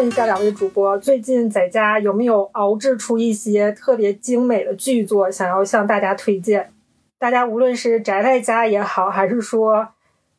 [0.00, 6.72] 问一下两位主播，最近在家有没有熬制出一些特别精美的剧作，想要向大家推荐？
[7.18, 9.88] 大家无论是宅在家也好，还是说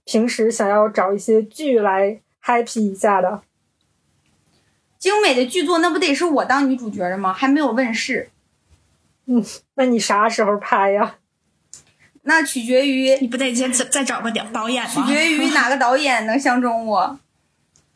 [0.03, 3.43] 平时想要找一些剧来 happy 一下的，
[4.97, 7.31] 精美的剧作那不得是我当女主角的吗？
[7.31, 8.31] 还没有问世。
[9.27, 11.17] 嗯，那你啥时候拍呀？
[12.23, 14.89] 那取决于你不得先再再找个导导演吗？
[14.89, 17.19] 取决于哪个导演能相中我。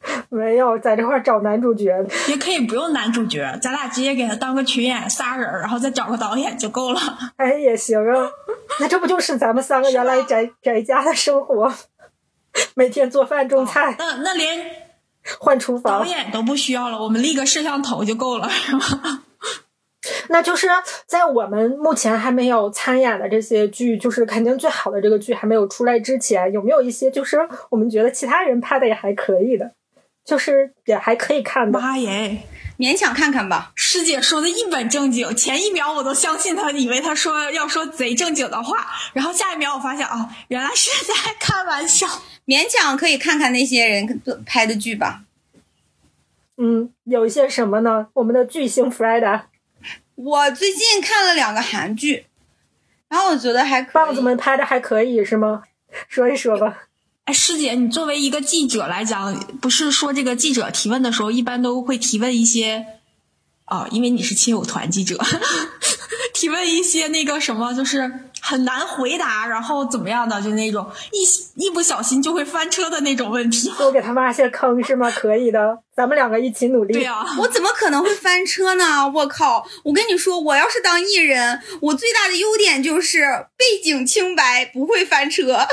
[0.29, 1.91] 没有，在这块找男主角，
[2.27, 6.99] 也可以不用男主角，咱俩直接给他当个群演仨人，然后再找个导演就够了。
[7.37, 8.29] 哎，也行啊。
[8.79, 11.73] 那这不就是咱们三个原来宅宅家的生活？
[12.75, 14.65] 每天做饭种菜，那那连
[15.39, 19.23] 换厨房导演都不需要了，我们立个摄像头就够了，是吗？
[20.29, 20.67] 那就是
[21.07, 27.39] 在我们目前还没有参演的这些剧，就是肯定最好的这个剧还没有出来之前，有没有一些就是
[27.69, 29.71] 我们觉得其他人拍的也还可以的？
[30.25, 32.41] 就是也还可以看的，妈耶，
[32.79, 33.71] 勉强看看吧。
[33.75, 42.07] 师姐说的一本正经，前一秒我都相信她，以为她说要说贼正经的话，然后下一秒我发现啊，原来是在开玩笑。
[42.45, 45.21] 勉强可以看看那些人拍的剧吧。
[46.57, 48.07] 嗯，有一些什么呢？
[48.13, 49.43] 我们的巨星 Freda，
[50.15, 52.25] 我最近看了两个韩剧，
[53.09, 53.94] 然后我觉得还可以。
[53.94, 55.63] 棒子们拍的还可以是吗？
[56.07, 56.88] 说一说吧。
[57.25, 62.86] 哎，师姐，你作为一个记者来讲，不是说这个记者提问的时候，一般都会提问一些，
[63.66, 65.18] 哦，因为你是亲友团记者，
[66.36, 73.74] 提问一些那个什么，就是很难回答，然后怎么样的，就那种一一不小心就会翻车的那种问题。
[73.75, 75.09] 多给他挖些坑是吗？
[75.09, 76.94] 可以的，咱们两个一起努力。
[76.94, 79.09] 对呀，我怎么可能会翻车呢？
[79.09, 79.66] 我靠！
[79.86, 85.68] 我跟你说，我要是当艺人，我最大的优点就是背景清白，不会翻车。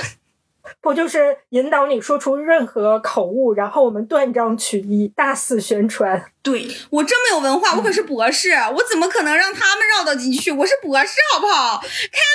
[0.81, 6.25] 不就是引导你说出任何口误，然后我们断章取义，大肆宣传？
[6.43, 10.50] 对我这么有文化，我可是博士，我怎么可能让他们绕到进去？
[10.50, 11.78] 我是博士，好不好？
[11.78, 11.88] 开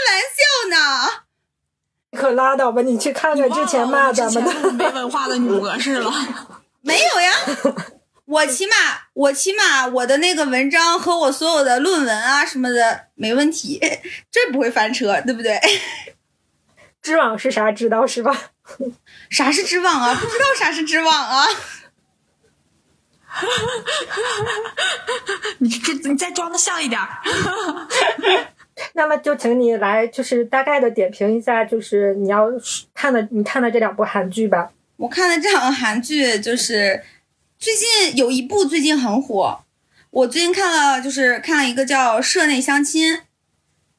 [0.07, 1.23] 玩笑呢！
[2.11, 2.81] 你可拉倒吧！
[2.81, 6.09] 你去看看之前骂咱们的没文化的女博士了。
[6.81, 7.31] 没有呀，
[8.23, 8.73] 我起码
[9.13, 13.81] 我起码我的那个文章和我所有的论文啊什么的没问题，
[14.31, 15.59] 这不会翻车，对不对？
[17.01, 17.71] 知网是啥？
[17.71, 18.51] 知道是吧？
[19.29, 20.13] 啥是知网啊？
[20.15, 21.45] 不知道啥是知网啊？
[25.59, 26.99] 你这你再装的像一点。
[28.93, 32.47] 那么就请你来，就是大概的点评一下，就是你要
[32.93, 34.71] 看的你看的这两部韩剧吧。
[34.97, 37.03] 我看的这两个韩剧，就是
[37.57, 39.59] 最近有一部最近很火。
[40.09, 43.13] 我最近看了，就是看了一个叫《社内相亲》，《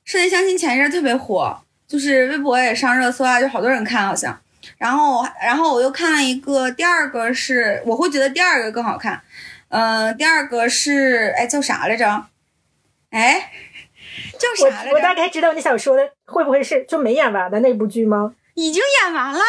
[0.04, 1.62] 社内相亲》前一阵特别火。
[1.88, 4.38] 就是微博也上热搜啊，就好多人看好像，
[4.76, 9.22] 然后然后我又看了一个，第二个是我会觉得第二个更好看，
[9.70, 12.26] 嗯，第二个是哎叫啥来着？
[13.10, 13.50] 哎，
[14.38, 14.94] 叫啥来着？
[14.94, 18.34] 我大概知道你想说的，会不会是就没演完的那部剧吗？
[18.54, 19.40] 已经演完了，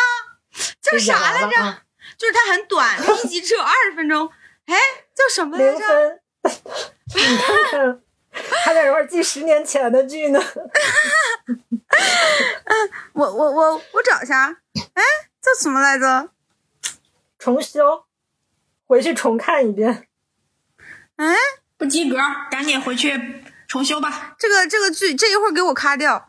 [0.82, 1.82] 叫啥来着？
[2.18, 4.30] 就是它很短，它 一集只有二十分钟。
[4.66, 4.76] 哎，
[5.16, 6.20] 叫什么来着？
[8.64, 10.40] 还在这块记十年前的剧呢。
[11.50, 14.46] 嗯，我我我我找一下，
[14.94, 15.04] 哎，
[15.42, 16.30] 叫什么来着？
[17.38, 18.06] 重修，
[18.86, 20.08] 回去重看一遍。
[21.16, 21.36] 哎，
[21.78, 22.18] 不及格，
[22.52, 24.36] 赶紧回去重修吧。
[24.38, 26.28] 这个这个剧，这一会儿给我卡掉。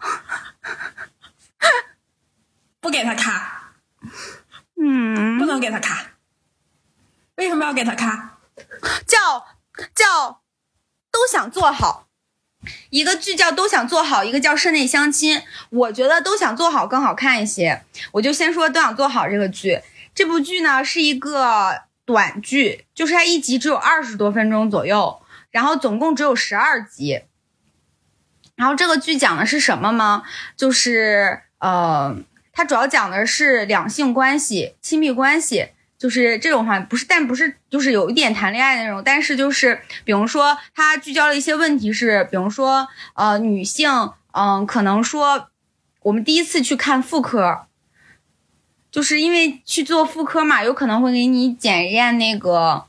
[2.81, 3.75] 不给他卡。
[4.83, 6.13] 嗯，不能给他卡。
[7.37, 8.39] 为什么要给他卡？
[9.07, 9.47] 叫
[9.95, 10.41] 叫。
[11.21, 12.09] 都想做好，
[12.89, 15.37] 一个剧叫《都想做好》，一个叫《室内相亲》。
[15.69, 17.83] 我觉得《都想做好》更好看一些。
[18.13, 19.83] 我就先说《都想做好》这个剧。
[20.15, 25.21] 这部剧呢是一个短剧，就是它一集只有二十多分钟左右，
[25.51, 27.21] 然后总共只有十二集。
[28.57, 30.23] 然后这个剧讲的是什么吗？
[30.57, 32.17] 就是呃，
[32.55, 35.69] 它主要讲的是两性关系、亲密关系。
[36.01, 45.51] 就是这种话，不是，但不是，就是有一点谈恋爱的那种，但是就是，比如说，他聚焦了一些问题是，比如说，呃，女性，嗯，可能说，
[46.01, 47.67] 我们第一次去看妇科，
[48.91, 52.87] 就是因为去做妇科嘛，有可能会给你检验那个，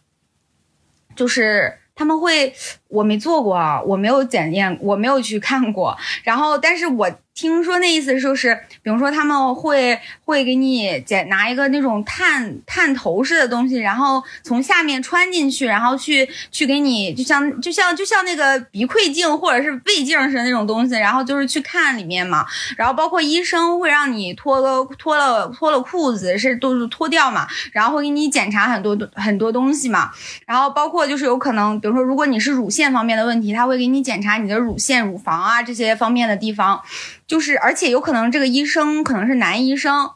[1.13, 2.55] 就是他们会，
[2.91, 5.97] 我没做过啊，我没有检验，我没有去看过。
[6.23, 8.53] 然后，但是我听说那意思就是，
[8.83, 22.45] 比如说他们会会给你检拿一个那种探探头式的东西，然后从下面穿进去，然后去去给你，就像就像就像那个鼻窥镜或者是胃镜似的那种东西，然后就是去看里面嘛。
[22.77, 30.11] 然后包括医生会让你脱个脱了脱了裤子，是都是脱掉嘛，然后会给你检查很多很多东西嘛。
[30.45, 36.81] 然后包括就是有可能，比如说如果你是乳腺方面的问题，他会给你检查你的乳腺、乳房啊这些方面的地方。
[37.27, 40.11] 就是而且有可能这个医生可能是男医生，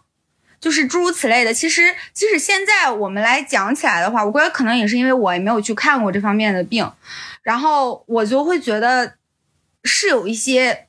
[0.60, 1.54] 就是诸如此类的。
[1.54, 6.90] 其实即使现在我们来讲起来的话，我觉得可能也是因为我也没有去看过这方面的病，
[7.42, 9.16] 然后我就会觉得
[9.84, 10.88] 是有一些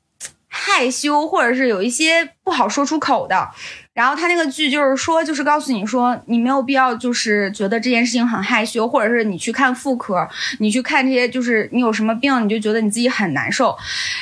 [0.57, 3.49] 害羞，或者是有一些不好说出口的。
[3.93, 13.77] 然后他那个剧就是说，就是告诉你说，你没有必要就是觉得这件事情很害羞，或者是你去看妇科，你去看这些，就是你有什么病，你就觉得你自己很难受，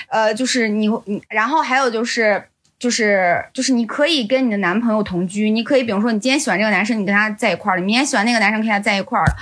[0.08, 2.44] 呃，就是你你，然后还有就是。
[2.76, 9.32] 就是就是你可以跟你的男朋友同居，你可以比如说你今天喜欢这个男生，你跟他在一块儿了；明天喜欢那个男生，跟他在一块儿了。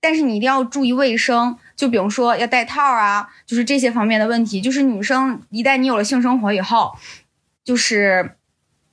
[0.00, 4.60] 但是你一定要注意卫生，就比如说要戴套啊，就是这些方面的问题。
[4.60, 6.94] 就是女生一旦你有了性生活以后，
[7.64, 8.36] 就是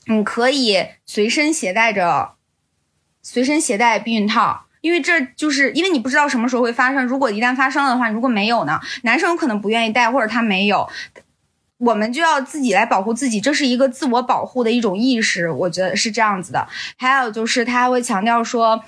[0.06, 2.36] 你可以随身携带着，
[3.22, 4.68] 随身携带避孕套。
[4.80, 10.90] 因为这就是因为你不知道什么时候会发生，如果一旦发生了的话，如果没有呢，男生有可能不愿意戴，或者他没有，
[11.80, 16.66] 我们就要自己来保护自己，这是一个自我保护的一种意识，我觉得是这样子的。
[16.96, 18.82] 还有就是他还会强调说，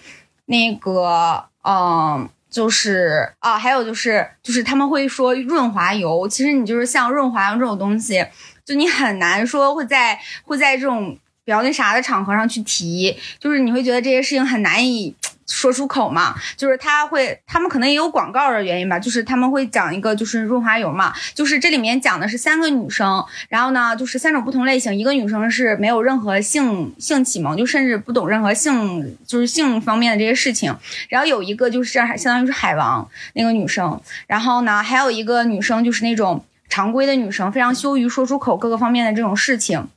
[0.45, 2.29] 那个嗯。
[2.49, 8.25] 就是啊，还有就是，就是他们会说润滑油，其实你就是像润滑油这种东西，
[8.65, 15.15] 就你很难说会在会在这种比较那啥的场合上去提，就是你会觉得这些事情很难以
[15.49, 16.35] 说出口嘛。
[16.55, 30.75] 就是他会，他们可能也有广告的原因吧，就是他们会讲一个就是润滑油嘛，就是这里面讲的是三个女生，然后呢就是三种不同类型，一个女生是没有任何性性启蒙，就甚至不懂任何性就是性方面的这些事情，
[31.09, 39.87] 然后有一个就是相当于是海王那个女生，然后呢还有一个女生就是那种常规的女生，非常羞于说出口各个方面的这种事情。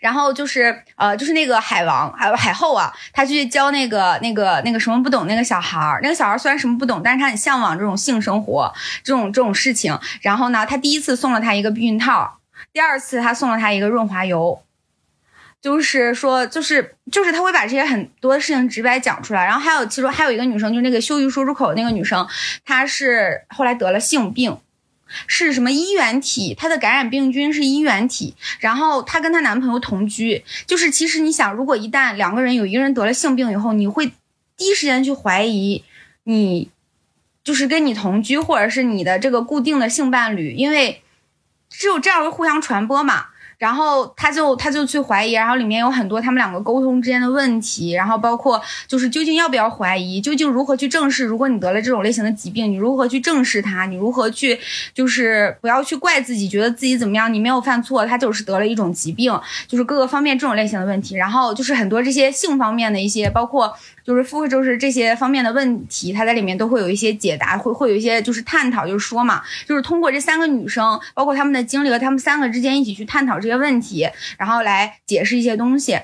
[0.00, 8.72] 然后就是呃，就是那个海王还有海后啊，他去教那个那个那个什么不懂那个小孩儿，那个小孩儿虽然什么不懂，但是他很向往这种性生活
[9.02, 9.98] 这种这种事情。
[10.22, 12.38] 然后呢，他第一次送了他一个避孕套，
[12.72, 14.62] 第二次他送了他一个润滑油。
[15.60, 19.44] 就是说，就是就是他会把这些很多事情直白讲出来。
[19.44, 22.24] 然后还有，其实还有一个女生，就是那个羞于说出口的那个女生，
[22.64, 24.56] 她是后来得了性病。
[25.26, 26.54] 是什么衣原体？
[26.54, 34.12] 她的感染病菌是衣原体，然后她跟她男朋友同居，就是其实你想，如果一旦两个人有一个人得了性病以后，你会
[34.56, 35.84] 第一时间去怀疑
[36.24, 36.70] 你
[37.42, 41.02] 就是跟你同居或者是你的这个固定的性伴侣，因为
[41.70, 43.26] 只有这样会互相传播嘛。
[43.58, 54.58] 然后他就他就去怀疑，然后里面有很多他们两个沟通之间的问题，然后包括就是究竟要不要怀疑，究竟如何去正视，如果你得了这种类型的疾病，你如何去正视它，你如何去
[54.94, 59.36] 就是不要去怪自己，觉得自己怎么样，你没有犯错，他就是得了一种疾病，
[59.66, 63.76] 就是各个方面这种类型的问题，然后就是很多这些性方面的一些，包括。
[64.08, 75.98] 就是妇就是这些方面的问题，它在里面都会有一些解答，会会有一些就是探讨，就是说嘛，就是通过这三个女生，包括她们的经历和她们三个之间一起去探讨这些问题，然后来解释一些东西。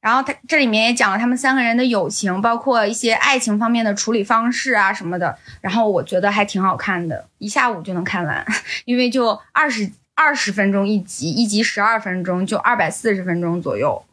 [0.00, 5.38] 然后它这里面也讲了她们三个人的友情，包括一些爱情方面的处理方式啊什么的。
[5.60, 8.44] 然后我觉得还挺好看的，一下午就能看完，
[8.84, 14.04] 因为就二十二十分钟一集，一集十二分钟，就二百四十分钟左右。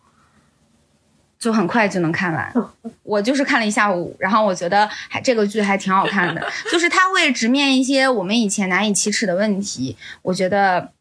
[1.42, 2.54] 就很快就能看完，
[3.02, 10.92] 我就是看了一下午，然后我觉得还这个剧还挺好看的，就是他会直面一些我们以前难以启齿的问题，我觉得，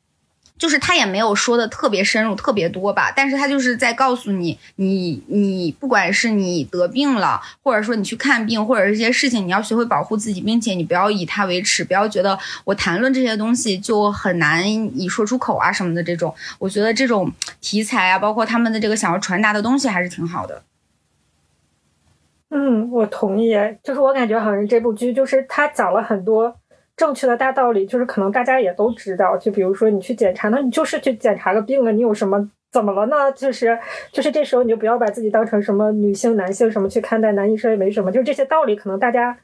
[0.60, 20.62] 就是他也没有说的特别深入、特别多吧，但是他就是在告诉你，你你不管是你得病了，或者说你去看病，或者是这些事情，你要学会保护自己，并且你不要以他为耻，不要觉得我谈论这些东西就很难以说出口啊什么的这种，我觉得这种题材啊，包括他们的这个想要传达的东西还是挺好的。
[22.50, 23.54] 嗯，我同意。
[23.82, 26.56] 就是我感觉好像这部剧就是他讲了很多
[27.00, 29.34] 正确的大道理，就是可能大家也都知道。
[29.38, 33.32] 就比如说你去检查，那你就是去检查个病啊，你有什么怎么了呢？
[33.32, 33.78] 就是
[34.12, 38.12] 就是这时候你就不要把自己当成什么女性、男性什么去看待，男医生也没什么。
[38.12, 39.34] 就这些道理，可能大家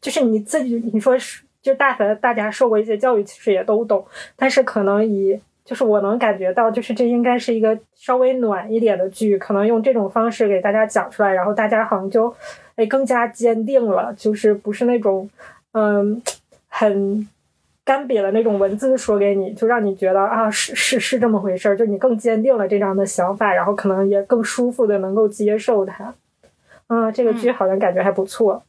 [0.00, 5.40] 就是你自己，你说是就大凡大家受过一些教育，其实也都懂，但是可能以。
[5.64, 12.34] 就是我能感觉到，就是这应该是一个稍微暖一点的剧，可能用这种方式给大家讲出来，然后大家好像就
[12.76, 15.28] 哎更加坚定了，就是不是那种
[15.72, 16.22] 嗯
[16.68, 17.28] 很。
[17.84, 26.14] 干瘪的那种文字说给你，就让你觉得啊，是是是这么回事儿，就你更坚定了这样的想法，然后可能也更舒服的能够接受它。
[26.88, 28.62] 啊，这个剧好像感觉还不错，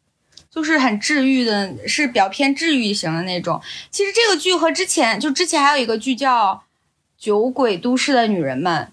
[0.50, 3.60] 就是很治愈的，是比较偏治愈型的那种。
[3.92, 6.54] 其实这个剧和之前就之前还有一个剧叫
[7.18, 8.84] 《酒鬼都市的女人们》。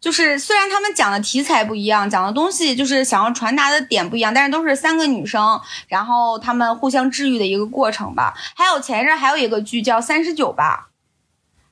[0.00, 8.34] 就是虽然他们讲的题材不一样，讲的东西就是想要传达的点不一样，但是都是三个女生，然后她们互相治愈的一个过程吧。
[8.56, 10.88] 还有前一阵还有一个剧叫《三十九》吧，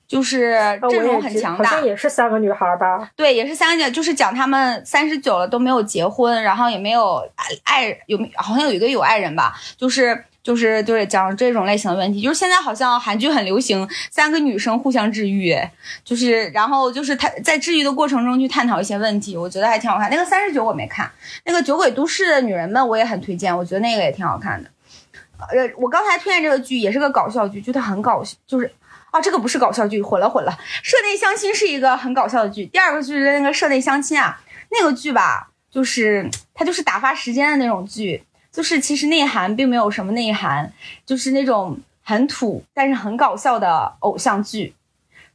[0.07, 3.11] 就是阵容很强大，好像也是三个女孩吧？
[3.16, 7.23] 对，也是三个，就是讲她们三十九了都没有结婚，然后也没有
[7.64, 10.25] 爱，有好像有一个有爱人吧，就是。
[10.42, 15.56] 就是就是讲这种类型的问题，就是现在好像韩剧很流行三个女生互相治愈，
[16.04, 20.11] 就是然后就是她在治愈的过程中去探讨一些问题，我觉得还挺好看。
[20.11, 21.08] 那个三十九我没看，
[21.44, 24.68] 那个《酒鬼都市的女人们》我也很推荐，我觉得那个也挺好看的。
[25.38, 28.68] 呃，我刚才推荐这个剧也是个搞笑剧，就它很搞笑，就是
[29.12, 30.58] 啊，这个不是搞笑剧，混了混了。
[30.82, 38.25] 社内相亲是一个很搞笑的剧，第二个就是那个社内相亲啊，那个剧吧，就是它就是打发时间的那种剧。
[38.52, 40.71] 就是其实内涵并没有什么内涵，
[41.06, 44.75] 就是那种很土但是很搞笑的偶像剧，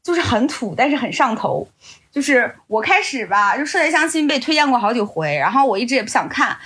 [0.03, 1.67] 就是很土但是很上头。
[2.11, 6.57] 就是我开始吧，就《社内相亲》被推荐过好几回，然后我一直也不想看。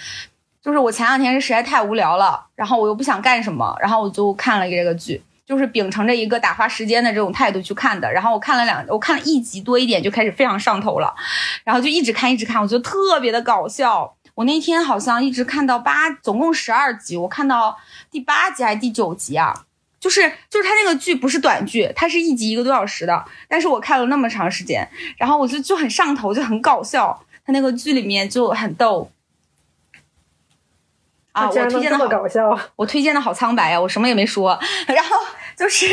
[0.62, 8.12] 就是我前两天是实在太无聊了，然后我又不想干什么，然后我就看了这个剧，就是秉承着一个打发时间的这种态度去看的。
[8.12, 11.14] 然后我看了两，我看了一集多一点就开始非常上头了，
[11.64, 14.16] 然后就一直看一直看，我觉得特别的搞笑。
[14.42, 17.78] 我那天好像一直看到八，总共十二集，我看到
[18.10, 19.66] 第八集还是第九集啊？
[20.00, 27.24] 就是就是他那个剧不是短剧，它是一集一个多小时的，但是我看了那么长时间，然后我就就很上头，就很搞笑。
[27.46, 29.12] 他那个剧里面就很逗
[31.34, 31.48] 啊！
[31.48, 34.60] 我推荐的好搞笑，我推荐的好苍白呀，我什么也没说。
[34.88, 35.16] 然后
[35.56, 35.86] 就是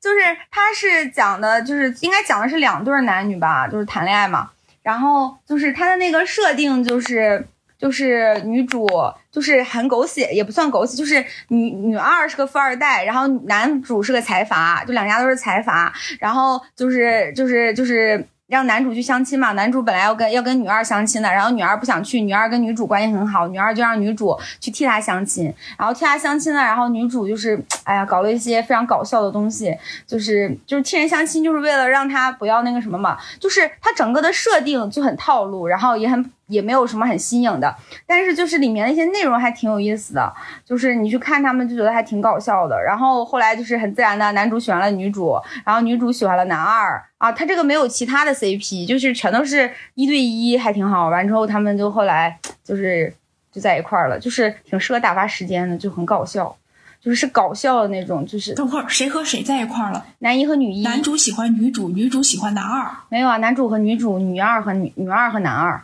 [0.00, 4.50] 就是他是讲的，就是应该讲的是两对男女吧，就是谈恋爱嘛。
[4.82, 7.46] 然后就是他的那个设定就是。
[7.82, 8.88] 就是女主
[9.32, 18.24] 就是很狗血，也不算狗血，就是女女二是个富二代，然后男主是个财阀，就两家都是财阀，然后就是就是就是。
[18.48, 25.44] 让男主去相亲嘛，男主本来要跟要跟女二相亲的，然后女二不想去，女二跟女主关系很好，女二就让女主去替他相亲，
[25.78, 29.74] 然后替他相亲呢，然后女主就是，哎呀，搞了一些非常搞笑的东西，
[30.06, 36.22] 就是就是替人相亲，就是为了让他不要那个什么嘛，就是他整个的设定就很套路，然后也很
[36.52, 37.74] 也没有什么很新颖的，
[38.06, 40.32] 但是就是里面的一些内容还挺有意思的，
[40.64, 47.02] 就是你去看他们就觉得还挺搞笑的，然后后来就是很自然的，男主喜欢了女主，然后女主喜欢了男二。
[47.18, 51.08] 啊，他这个没有其他的 CP，就是全都是一对一，还挺好。
[51.08, 53.14] 完之后他们就后来就是
[53.52, 56.56] 就在一块儿了，就是挺适合打发时间的，就很搞笑，
[57.00, 58.26] 就是是搞笑的那种。
[58.26, 60.04] 就是等会儿谁和谁在一块儿了？
[60.18, 60.82] 男一和女一。
[60.82, 62.90] 男主喜欢女主，女主喜欢男二。
[63.08, 65.80] 没有啊，男主和女主，女二和女女二和男二。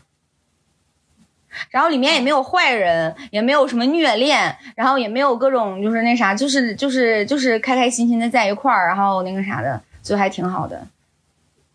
[1.70, 10.80] 然后里面也没有坏人，也没有什么虐恋，然后也没有各种就是那啥，就是就是就是开开心心的在一块儿，然后那个啥的，就还挺好的。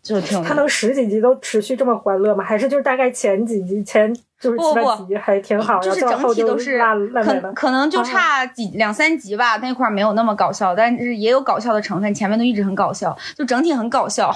[0.02, 2.44] 就挺，他能十几集都持续这么欢乐吗？
[2.44, 6.78] 还是就是大概前几集前就是七八集还挺好，就是整体都是
[7.24, 14.30] 可可能就差几两三集吧，那块没有那么搞笑，但是也有搞笑的成分，前面都一直很搞笑，就整体很搞笑。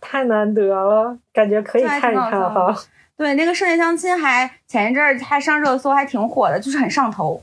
[0.00, 2.74] 太难得了，感觉可以看一看哈。
[3.16, 7.42] 对，那个《室内相亲》还前一阵儿还上热搜，还挺火的，就是很上头。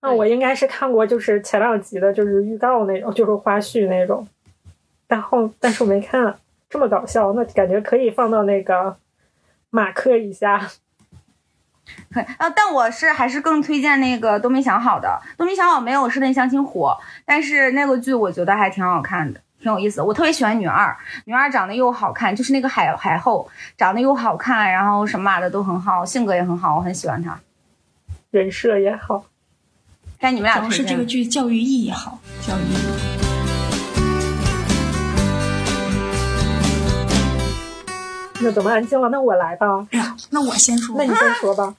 [0.00, 4.26] 那我应该是看过，就是前两集的，就是预告那种，就是花絮那种。
[5.06, 6.38] 然后，但是我没看，
[6.70, 8.96] 这么搞笑，那感觉可以放到那个
[9.70, 10.70] 马克一下。
[12.38, 20.00] 啊，但我是还是更推荐那个都没想好的，都没想好没有室内相亲火，但是那个剧我觉得还挺好看的，挺有意思。
[20.00, 27.38] 我特别喜欢女二，女二长得又好看，就是那个海海后，长得又好看，然后什么的都很好，性格也很好，我很喜欢她，
[28.30, 29.24] 人设也好。
[30.20, 33.18] 但你们俩主要是这个剧教育意义好，教育意义。
[38.40, 39.08] 那怎么安静了？
[39.08, 39.86] 那我来吧。
[39.90, 40.94] 哎呀，那我先说。
[40.96, 41.74] 那你先说吧。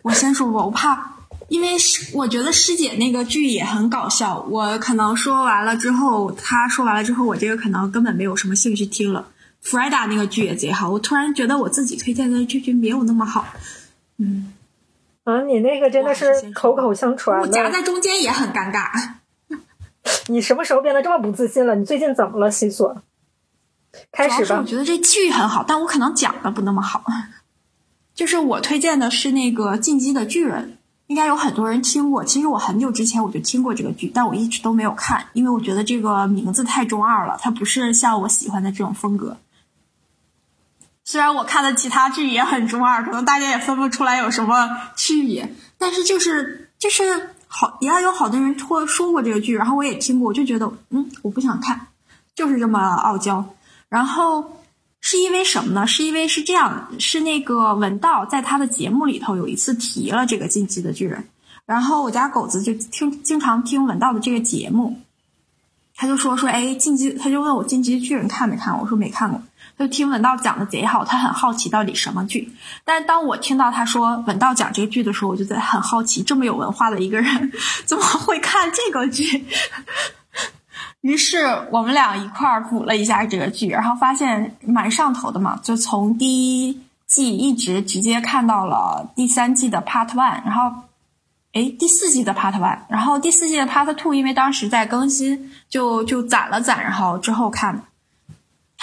[0.00, 1.12] 我先说吧，我怕，
[1.52, 4.40] 因为师，我觉得师姐那个剧也很搞笑。
[4.48, 9.28] 我可能说完了之后，她说完了之后，我这个可能根本没有什么兴趣听了。
[9.60, 13.46] 弗莱达那个剧也贼好，我突然觉得我自己推荐的剧剧没有那么好。
[14.16, 14.54] 嗯。
[15.24, 18.88] 啊，你那个真的是口口相传我，夹在中间也很尴尬。
[20.28, 21.76] 你什么时候变得这么不自信了？
[21.76, 23.02] 你最近怎么了，西索？
[24.10, 24.58] 开始吧。
[24.58, 27.04] 我觉得这剧很好，但我可能讲的不那么好。
[28.14, 32.24] 就是我推荐的是那个《进击的巨人》，应该有很多人听过。
[32.24, 39.36] 其实我很久之前我就听过这个剧，但我一直都没有看，因为我觉得这个名字太中二了，它不是像我喜欢的这种风格。
[41.04, 51.88] 虽然我看的其他剧也很中二，可能大家也分不出来有什么区别，但是就是就是好，也有好多人说说过这个剧，然后我也听过，我就觉得嗯，我不想看，
[52.34, 53.44] 就是这么傲娇。
[53.88, 54.61] 然后
[55.02, 55.86] 是因为什么呢？
[55.86, 61.28] 是因为是这样，是那个文道在他的节目里头有一次提了这个进击的巨人，
[61.66, 64.96] 然后我家狗子就听经常听文道的这个节目，
[65.96, 68.78] 他就说说哎进击，他就问我进击的巨人看没看？
[68.80, 69.42] 我说没看过。
[69.76, 72.52] 他就听文道讲的贼好，他很好奇到底什么剧。
[72.84, 77.52] 但是当我听到他说文道讲这个剧的时候，我就在很好奇，这么有文化的一个人
[77.86, 79.46] 怎么会看这个剧？
[81.00, 81.38] 于是
[81.70, 90.82] 我们俩一块儿补了一下这个剧，然后发现蛮上头的嘛，就从第一季一直直接看到了第三季的 Part One，然后
[91.52, 97.84] 哎第四季的 Part One，然后第四季的 Part Two，因为当时在更新，就就攒了攒，然后之后看。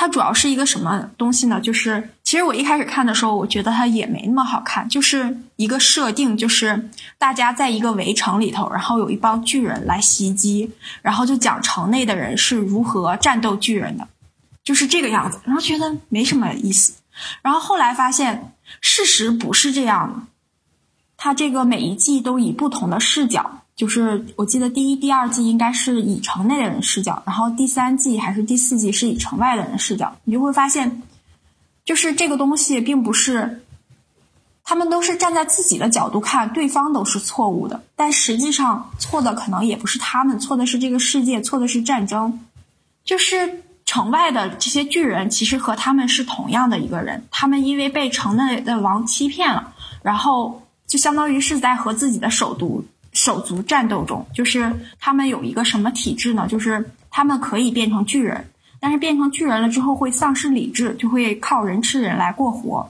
[0.01, 1.59] 它主要是一个什么东西呢？
[1.59, 10.69] 就是其实我一开始看的时候，我觉得它也没那么好看，就是一个设定，就是大家在一个围城里头，然后有一帮巨人来袭击，
[11.01, 14.07] 然后就讲城内的人是如何战斗巨人的，
[14.63, 16.93] 就是这个样子，然后觉得没什么意思。
[17.41, 20.27] 然后后来发现事实不是这样的，
[21.17, 23.63] 它这个每一季都以不同的视角。
[23.75, 30.15] 就是我记得第一、第二季应该是以城内的人视角，然后第三季还是第四季是以城外的人视角。
[30.25, 31.01] 你就会发现，
[31.89, 33.63] 就是这个东西并不是，
[34.63, 42.41] 他们都是站在自己的角度看对方都是错误的，但实际上错的可能也不是他们，错的是这个世界，错的是战争。
[43.03, 52.85] 就是城外的这些巨人其实和他们是同样的一个人，他们因为被城内的王欺骗了，然后就相当于是在和自己的首都。
[53.11, 56.45] 手足战斗中，就是他们有一个什么体质呢？
[56.47, 58.48] 就是他们可以变成巨人，
[58.79, 62.89] 但是变成巨人了之后会丧失理智，就会靠人吃人来过活。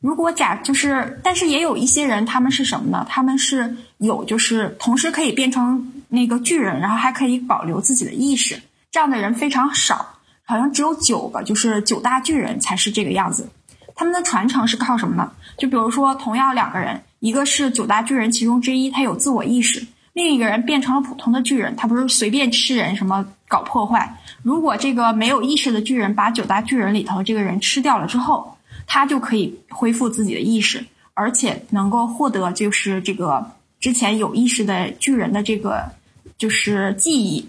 [0.00, 3.06] 如果假就是，但是也有一些人，他们是什么呢？
[3.08, 8.60] 他们是有就是同时可以变成那个巨人，然后还可以保留自己的意识。
[8.90, 10.06] 这样的人非常少，
[10.44, 13.48] 好像只有九个，就是九大巨人才是这个样子。
[13.94, 15.30] 他们的传承是靠什么呢？
[15.56, 17.00] 就比如说，同样两个人。
[17.20, 19.80] 一个是九大巨人其中之一，他有自我意识；
[20.12, 24.18] 另一个人变成了普通的巨人，他不是随便吃人、什么搞破坏。
[24.42, 35.92] 如果这个没有意识的巨人把九大巨人里头这个人吃掉了之后，他就可以恢复自己的意识，而且能够获得就是这个之前有意识的巨人的这个
[36.36, 37.48] 就是记忆，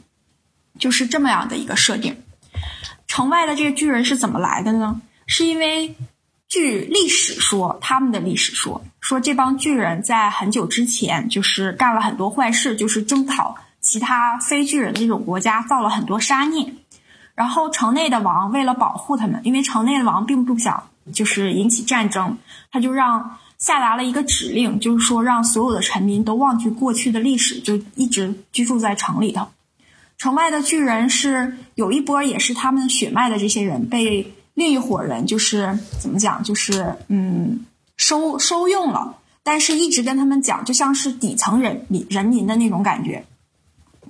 [0.80, 2.16] 就是这么样的一个设定。
[3.08, 5.02] 城外的这个巨人是怎么来的呢？
[5.28, 5.96] 是因为。
[6.48, 16.74] 据历史说，他们的历史说，说这帮巨人在很久之前就是干了很多坏事，就是征讨其他非巨人的这种国家，造了很多杀孽。
[17.36, 22.38] 然后城内的王为了保护他们，因为城内的王并不想就是引起战争，
[22.72, 29.48] 他就让下达了一个指令，就是说让所有的臣民都忘记过去的历史，就一直居住在城里头。
[30.18, 34.34] 城外的巨人是有一波也是他们血脉的这些人被。
[34.56, 37.66] 另一伙人就是怎么讲，就是嗯，
[37.98, 43.26] 收收用了，但是一直跟他们讲，就像是底层人民人民的那种感觉，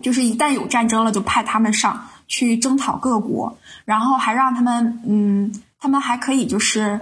[0.05, 6.99] 就是一旦有战争了，就派他们上去征讨各国，然后还让他们嗯，他们还可以就是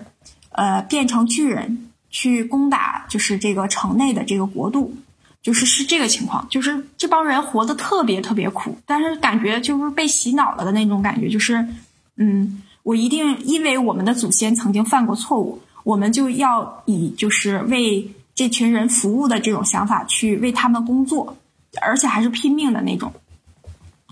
[0.51, 4.95] 呃变成巨人去攻打，就是这个城内的这个国度，
[5.41, 11.67] 就是是这个情况，就是这帮人活得特别特别苦，但是感觉就是被洗脑了的那种感觉，就是
[12.15, 12.61] 嗯。
[12.83, 21.37] 我一定，因为我们的祖先曾经犯过错误，我们就要以就是为这群人服务的这种想法去为他们工作，
[21.81, 23.13] 而且还是拼命的那种。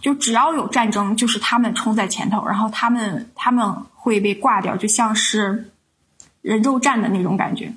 [0.02, 5.72] 就只要有战争，就是他们冲在前头，然后他们他们会被挂掉，就像是
[6.42, 7.74] 人肉战的那种感觉。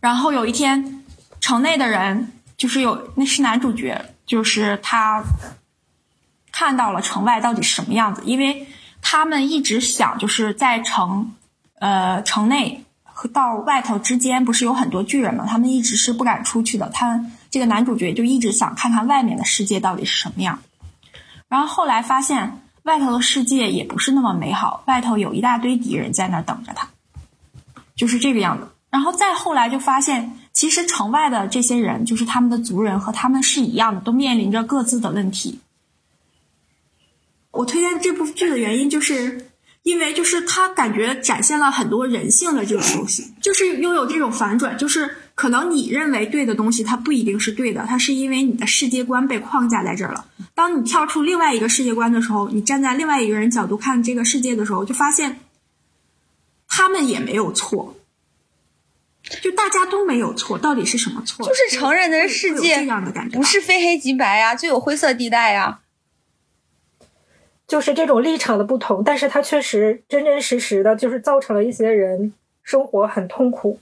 [0.00, 1.04] 然后有一天，
[1.40, 5.22] 城内的人就是有那是男主角，就是他
[6.50, 8.66] 看到了城外到底什么样子，因为。
[9.08, 11.32] 他们一直想，就是在城，
[11.78, 12.82] 呃，城内
[13.28, 15.46] 到外头之间，不是有很多巨人吗？
[15.48, 16.88] 他们一直是不敢出去的。
[16.90, 20.58] 他这个男主角就一直想看看外面的世界到底是什么样。
[21.48, 26.88] 然后后来发现，外头的世界也不是那么美好，外头有一大堆敌人在那等着他，
[27.94, 28.68] 就是这个样子。
[28.90, 35.60] 然后再后来就发现，其实城外的这些人，就是他们的族人和他们是一样的，都面临着各自的问题。
[37.50, 39.50] 我推荐这部剧的原因，就是
[39.86, 50.26] 因为就是他感觉展现了很多人性的这种东西，就是拥有这种反转，就是可能你认为对的东西，它不一定是对的，它是因为你的世界观被框架在这儿了。
[50.56, 55.38] 当你跳出另外一个世界观的时候，你站在另外一个人角度看这个世界的时候，就发现
[56.66, 57.96] 他们也没有错，
[59.40, 61.46] 就大家都没有错，到底是什么错？
[61.46, 65.78] 就是成人的世界这样的感觉，不是非黑即白呀，就有灰色地带呀。
[67.66, 73.80] 就是这种立场的不同，但是它确实真真实实的，就是造成了一些人生活很痛苦。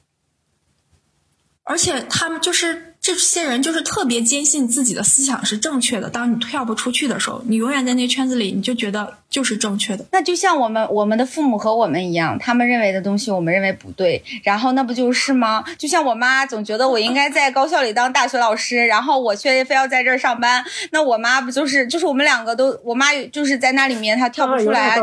[1.65, 6.09] 而且他们就是这些人，就是特别坚信自己的思想是正确的。
[6.09, 10.07] 当你跳不出去的时候，你永远在那圈子里，你就觉得就是正确的。
[10.11, 15.63] 那就像我们我们的父母和我们一样，他们认为的东西，我们认为不对，然后那不就是吗？
[15.77, 24.99] 就像我妈总觉得我应该在高校里当大学老师，然后我却非要在这儿上班，那我妈不就是就是我们两个都，我妈就是在那里面她跳不出来。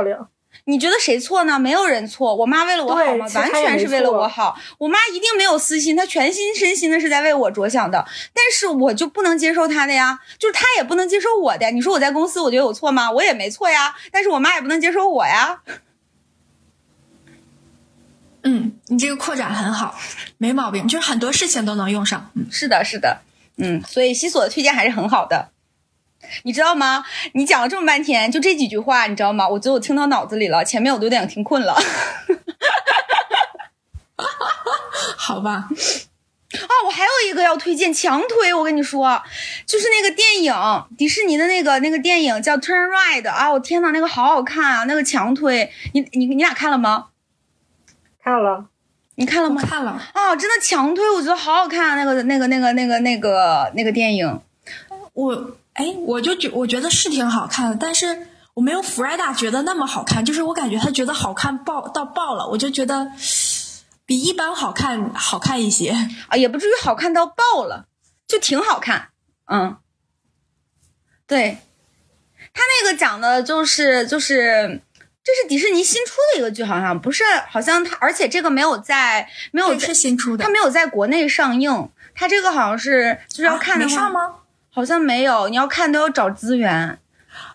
[0.66, 1.58] 你觉得谁错呢？
[1.58, 2.36] 没有人错。
[2.36, 3.28] 我妈为了我好吗？
[3.36, 4.58] 完全是为了我好。
[4.78, 8.06] 我妈一定没有私心，她全心身心的是在为我着想的。
[8.34, 11.72] 但是我就不能接受她的呀，就是她也不能接受我的。
[11.72, 13.12] 你说我在公司我觉得有错吗？
[13.12, 13.96] 我也没错呀。
[14.12, 15.62] 但是我妈也不能接受我呀。
[18.44, 19.96] 嗯，你这个扩展很好，
[20.38, 22.32] 没毛病，就是很多事情都能用上。
[22.34, 23.22] 嗯，是的，是的，
[23.58, 25.50] 嗯，所以西索的推荐还是很好的。
[26.44, 27.04] 你知道吗？
[27.34, 29.48] 你讲了这么半天，就这几句话，你知道吗？
[29.48, 31.76] 我觉得我听到脑子里了，前面我都有点听困了。
[35.18, 35.68] 好吧。
[36.54, 38.54] 啊，我还有一个要推荐，强推！
[38.54, 39.24] 我跟你说，
[39.66, 40.54] 就是那个电影，
[40.98, 43.50] 迪士尼的那个那个电影叫《Turn Red》啊！
[43.50, 44.84] 我天呐，那个好好看啊！
[44.84, 47.08] 那个强推，你你你俩看了吗？
[48.22, 48.66] 看了。
[49.16, 49.62] 你看了吗？
[49.66, 49.92] 看了。
[50.14, 51.10] 啊，真的强推！
[51.10, 54.42] 我觉得好好看啊，那个那个那个那个那个那个电影。
[55.14, 55.56] 我。
[55.74, 63.12] 哎，我就觉我觉得是挺好看的，但是我没有弗莱达觉得那么好看，就是我感觉他觉得好看爆到爆了，我就觉得
[64.06, 65.96] 比一般好看好看一些
[66.28, 67.86] 啊，也不至于好看到爆了，
[68.28, 69.10] 就挺好看，
[69.46, 69.78] 嗯，
[71.26, 71.60] 对，
[72.54, 74.82] 他那个讲的就是就是
[75.24, 84.36] 这是迪士尼新出的一个剧，好像不是，好像他而且这个没有在没有是新出的，他没有在国内上映，他这个好像是就是要看没上吗？
[84.74, 86.98] 好像没有，你要看都要找资源。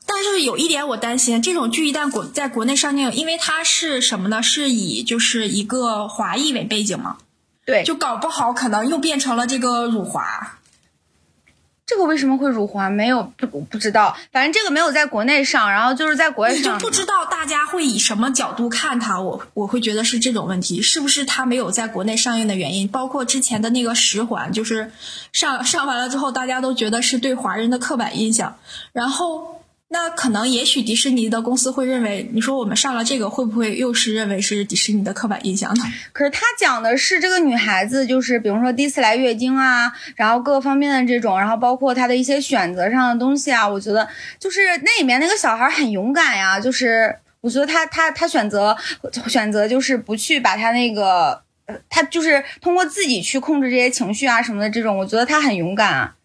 [0.07, 4.43] 但是有一点我担心，这种剧一旦国在国内上映，因为它是什么呢？
[4.43, 7.17] 是以就是一个华裔为背景嘛？
[7.65, 10.59] 对，就搞不好可能又变成了这个辱华。
[11.87, 12.91] 这个为什么会辱华？
[12.91, 19.21] 没有不不知道，反正这个没有在国内上，然后就是在国外上，就不知道大家会以什么角度看它。
[19.21, 22.89] 我我会觉得是这种问题，是不是它没有在国内上映的原因？
[22.89, 24.91] 包括之前的那个十环，就是
[25.33, 28.57] 上上完了之后，大家都觉得是对华人的刻板印象，
[28.93, 29.63] 然后。
[29.89, 35.85] 那可能，也许迪士尼的公司会认为，你说我们上了这个，会不会又是认为是迪士尼的刻板印象呢？
[36.13, 44.09] 可是他讲的是这个女孩子，就是比如说第一次来月经啊，然后各个方面的这种，然后包括她的一些选择上的东西啊，我觉得
[44.41, 48.77] 就是那里面那个小孩很勇敢呀，就是我觉得他他他选择
[49.29, 51.41] 选择就是不去把他那个，
[51.89, 56.16] 他就是通过自己去控制这些情绪啊什么的这种，我觉得他很勇敢啊。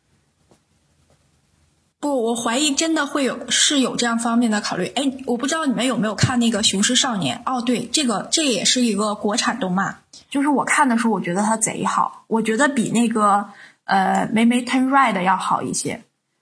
[2.02, 4.88] 不，我怀疑真的会有是有这样方面的考虑。
[4.96, 7.44] 哎，我不知道你们有没有看那个《雄狮少年》？
[7.54, 10.00] 哦，对，这个这也是一个国产动漫。
[10.32, 13.50] 就是我看的时候，我觉得它贼好，我觉得比那个
[13.84, 16.02] 呃《梅梅 Turn Red》要好一些。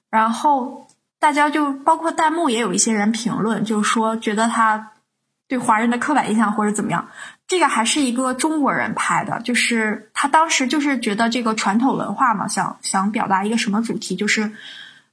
[0.10, 0.88] 然后
[1.20, 4.94] 大家就包括弹幕也有一些人评论，就是说觉得他
[5.50, 7.10] 对华人的刻板印象或者怎么样。
[7.48, 14.54] 这个还是一个中国人拍的，就是他当时就是觉得这个传统文化嘛，想想表达一个什么主题，就是。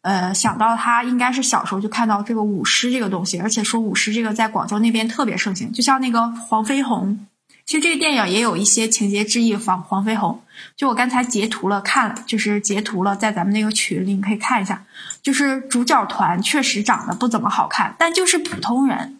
[0.06, 7.26] 呃，想到他应该是小时候就看到这个舞狮这个东西，而且说舞狮这个在广州那边特别盛行，就像那个黄飞鸿，
[7.64, 10.42] 其实这个电影也有一些情节之意仿黄飞鸿。
[10.76, 14.84] 就我刚才截图了看，就是截图了，在咱们那个群里你可以看一下，
[15.24, 19.18] 就是主角团确实长得不怎么好看，但就是普通人，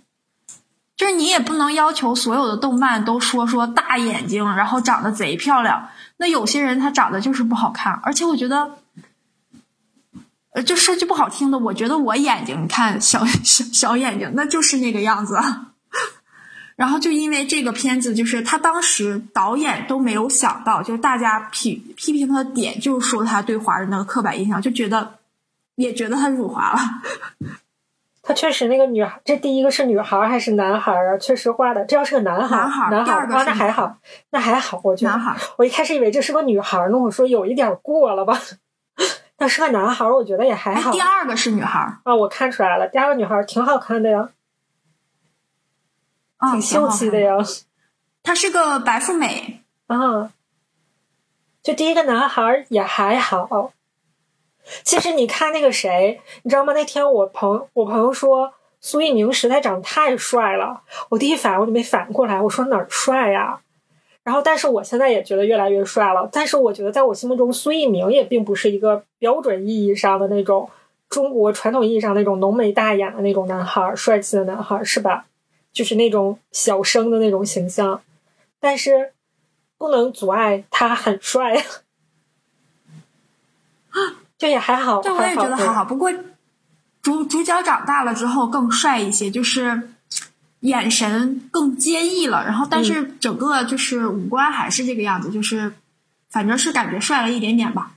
[0.96, 8.78] 就是你也不能要求所有的动漫都说说大眼睛，然后长得贼漂亮，那有些人他长得就是不好看，而且我觉得。
[10.56, 15.38] 呃，就说句不好听的，我觉得我眼睛，你看小小小眼睛，那就是那个样子。
[16.76, 25.18] 然后就因为这个片子，就是他当时导演都没有想到，就是大家批批评他的点，就是说他对华人的刻板印象，就觉得
[25.74, 26.78] 也觉得他辱华了。
[28.22, 31.18] 他确实那个女孩，这第一个是女孩还是男孩啊？
[31.18, 33.98] 确实画的，这要是个男孩，男孩男孩那还好，
[34.30, 38.40] 那还好，我觉得男孩我一开始以为这是个女孩呢，我说有一点过了吧。
[39.36, 42.14] 但是个男孩，我觉得也还哎好，第二个是女孩儿，啊。
[42.14, 44.30] 我看出来了，第二个女孩挺好看的呀，
[46.38, 47.36] 嗯，挺秀气的呀。
[47.36, 47.44] 呀。
[48.22, 50.32] 她是个白富美，啊，
[51.62, 53.72] 就第一个男孩也还好。
[54.82, 56.72] 其实你看那个谁，你知道吗？
[56.72, 63.60] 那天我朋我朋友说苏翊鸣实在长得太帅了，我第一反应我就没反应过来，我说哪儿帅呀？
[64.26, 66.28] 然后，但是我现在也觉得越来越帅了。
[66.32, 70.68] 但是我觉得在我心目中，苏一鸣也并不是一个标准意义上的那种
[71.08, 75.26] 中国传统意义上那种浓眉大眼的那种男孩，帅气的男孩，是吧？
[75.72, 78.02] 就是那种小生的那种形象。
[78.58, 79.12] 但是
[79.78, 81.64] 不能阻碍他很帅，
[84.36, 85.84] 这也还好，对，我也觉得还还好。
[85.84, 86.12] 不过
[87.00, 89.90] 主主角长大了之后更帅一些，就是
[90.60, 92.44] 眼神更坚毅了。
[92.44, 95.72] 然后，但是整个就是五官还是这个样子，就是
[96.30, 97.92] 反正是感觉帅了一点点吧，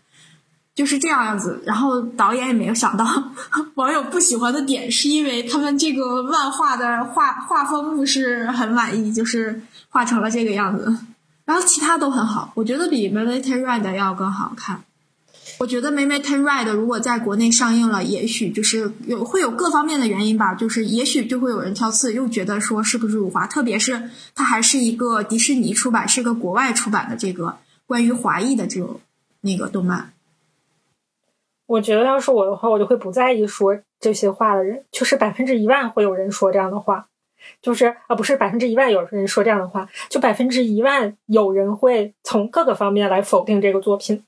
[0.75, 1.63] 就是这样样子。
[1.65, 3.05] 然后导演也没有想到
[3.75, 10.97] 网友不喜欢的点，是因为他们这个漫画的画画风不是很满意，就是画成了这个样子。
[11.45, 14.81] 然后其他都很好，我觉得比《m e l a t e Red》要更好看。
[15.59, 29.01] 我觉得《梅梅 Ten Ride》如果在国内上映了，也许就是有会有各方面的原因吧，就是也许就会有人挑刺，又觉得说是不是辱华，特别是它还是一个迪士尼出版，是个国外出版的这个关于华裔的这种
[29.41, 30.13] 那个动漫。
[31.65, 37.07] 我觉得要是我的话，我就会不在意说这些话的人，就是百分之一万会有人说这样的话，
[37.61, 44.23] 就是啊，不是百分之一万有人说这样的话，就百分之一万有人会从各个方面来否定这个作品。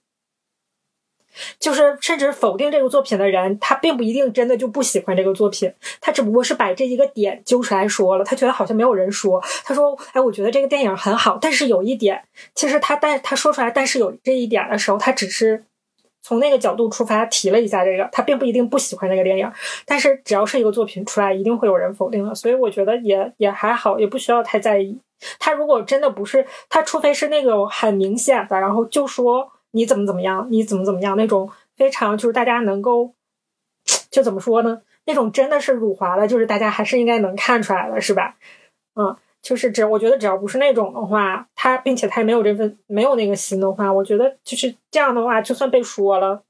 [1.59, 8.23] 就是甚至否定这个作品的人，他并不一定真的就不喜欢这个作品，他只不过是把这一个点揪出来说了。
[8.23, 15.63] 他觉得好像没有人说，他说：“哎，我觉得这个电影很好，但是有一点，其实他但他说出来，但是有这一点的时候，他只是
[16.21, 19.51] 从那个角度出发提了一下这个，他并不一定不喜欢那个电影。
[19.85, 24.99] 但是只要是一个作品出来，一定会有人否定的，所以我觉得也也还好，也不需要太在意。
[25.39, 30.47] 他如果真的不是他，除非是那种很明显的，然后就说。”你怎么怎么样？
[30.49, 31.17] 你怎么怎么样？
[31.17, 33.13] 那种非常就是大家能够，
[34.09, 34.81] 就怎么说呢？
[35.05, 38.35] 那种真的是辱华了，就是大家还是应该能看出来的，是吧？
[38.95, 46.43] 嗯，就是只我觉得只要不是那种的话，他并且他也没有这份没有那个心的话，我觉得就是这样的话，就算被说了，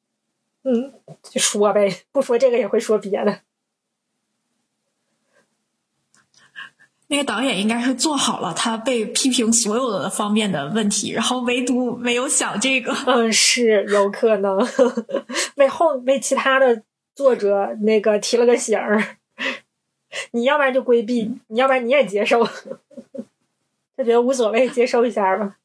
[0.63, 3.39] 嗯，就说呗，不说这个也会说别的。
[7.11, 12.93] 那个导演应该是做好了他被批评所有的方面的问题，然后唯独没有想这个。
[13.05, 14.65] 嗯，是有可能
[15.55, 19.17] 为后为其他的作者那个提了个醒儿。
[20.31, 22.47] 你要不然就规避，你要不然你也接受，
[23.97, 25.57] 他觉得无所谓，接受一下吧。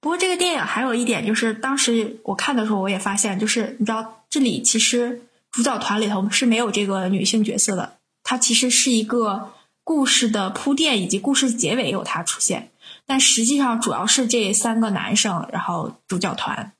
[0.00, 7.92] 不过这个电影还有一点就是，当时我看的时候，我也发现，就是你知道，这里其实主角团里头是没有这个女性角色的。
[8.28, 9.52] 它其实是一个
[9.84, 12.72] 故事的铺垫，以及故事结尾有它出现，
[13.06, 16.72] 但实际上主要是这三个男生，然后主角团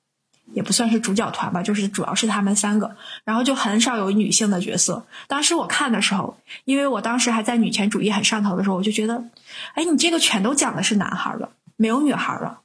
[0.53, 5.07] 也不算是主角团吧，就是主要是他们三个，然后就很少有女性的角色。
[5.29, 9.31] 当时我看的时候，因为我当时还在女权主义很上头的时候，我就觉得，
[9.75, 12.63] 哎，你这个全都讲的是男孩了，没有女孩了。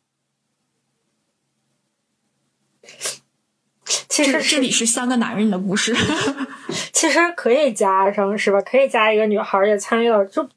[4.07, 5.93] 其实这里是三个男人的故事，
[6.93, 8.61] 其实可以加上是吧？
[8.61, 10.47] 可以加一个女孩也参与了，就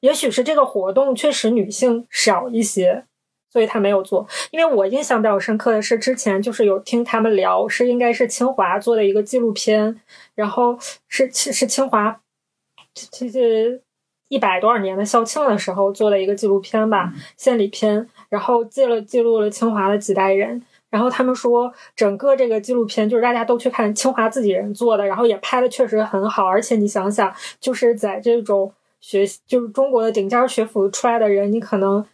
[0.00, 3.04] 也许是这个活动确实女性少一些，
[3.50, 4.26] 所以他没有做。
[4.50, 10.00] 因为我印象比较深刻的是，之前就是有听他们聊，是应该是清华做的一个纪录片，
[10.34, 10.78] 然后
[11.08, 12.20] 是是清华
[13.10, 13.80] 这这
[14.28, 20.62] 一百多少年的校庆的时候做的一个纪录片吧，献礼片，然后记了记录了清华的几代人。
[20.92, 26.44] 然后他们说，整个这个纪录片就是大家都去看清华自己人做的，然后也拍的确实很好。
[26.46, 32.04] 而且你想想，就是在这种学，就是中国的顶尖学府出来的人，你可能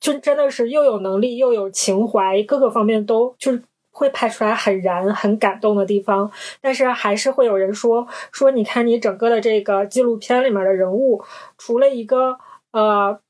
[0.00, 6.28] 就真的是又有能力又有情怀，各个方面都就是会拍出来很燃、很感动的地方。
[6.60, 11.22] 但是还是会有人说说，你看你整个的这个纪录片里面的人物，
[11.56, 12.36] 除了一个
[12.72, 13.20] 呃。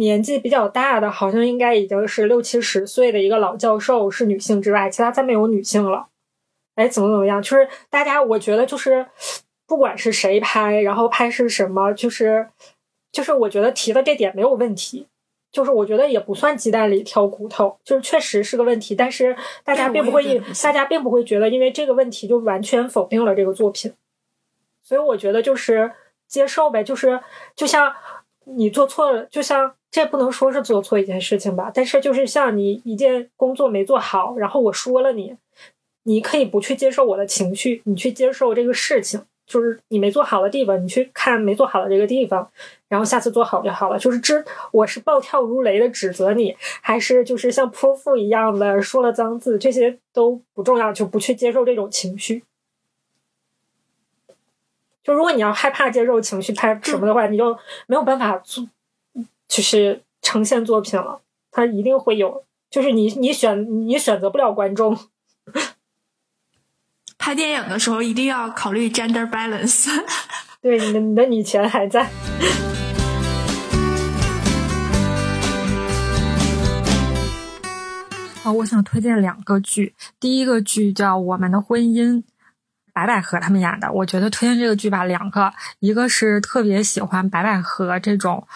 [0.00, 6.08] 年纪比较大的，好像应该已经是六七十岁的一个老教授是女性之外，其他再没有女性了。
[6.74, 7.42] 哎，怎么怎么样？
[7.42, 9.06] 就是大家，我觉得就是
[9.66, 12.48] 不管是谁拍，然后拍是什么，就是
[13.12, 15.06] 就是我觉得提的这点没有问题，
[15.52, 23.92] 就是我觉得也不算鸡蛋里挑骨头，就是确实是个问题，但是大家并不会，大家并不会觉得因为这个问题就完全否定了这个作品。
[24.82, 25.92] 所以我觉得就是
[26.26, 27.20] 接受呗，就是
[27.54, 27.94] 就像
[28.46, 35.36] 你做错了，就像这不能说是做错一件事情吧，但是就是像你一件工作没做好，然后我说了你，
[36.04, 39.22] 你可以不去接受我的情绪，你去接受这个事情。
[39.46, 42.48] 就是你没做好的地方，你去看没做好的这个地方，
[42.86, 43.98] 然后下次做好就好了。
[43.98, 52.44] 就是指我是暴跳如雷的指责你，还是就是像泼妇一样的说了脏字，这些都不重要，就不去接受这种情绪。
[55.02, 58.64] 就如果你要害怕接受情绪，怕什么的话，你就没有办法做，
[59.50, 61.20] 就是呈现作品了。
[61.50, 64.96] 它一定会有，就是你你选你选择不了观众。
[67.18, 69.90] 拍电影的时候一定要考虑 gender balance。
[70.62, 72.08] 对，你的你的女权还在。
[78.44, 82.14] 啊，我想推荐两个剧，第一个剧叫《我们的婚姻》，
[82.92, 83.90] 白百合他们演的。
[83.92, 88.46] 我觉得推荐这个剧吧，两个，一个是特别喜欢白百合这种，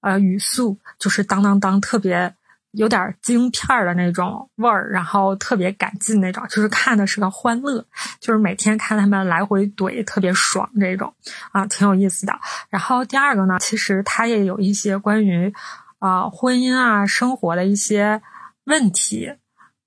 [0.00, 2.34] 呃，语速就是当当当，特别。
[2.72, 7.82] 有点京片儿的那种味儿，然后特别赶进那种，就是看的是个欢乐，
[8.20, 11.12] 就是每天看他们来回怼，特别爽这种
[11.50, 12.38] 啊，挺有意思的。
[12.68, 15.52] 然后第二个呢，其实它也有一些关于
[15.98, 18.20] 啊婚姻啊生活的一些
[18.64, 19.32] 问题，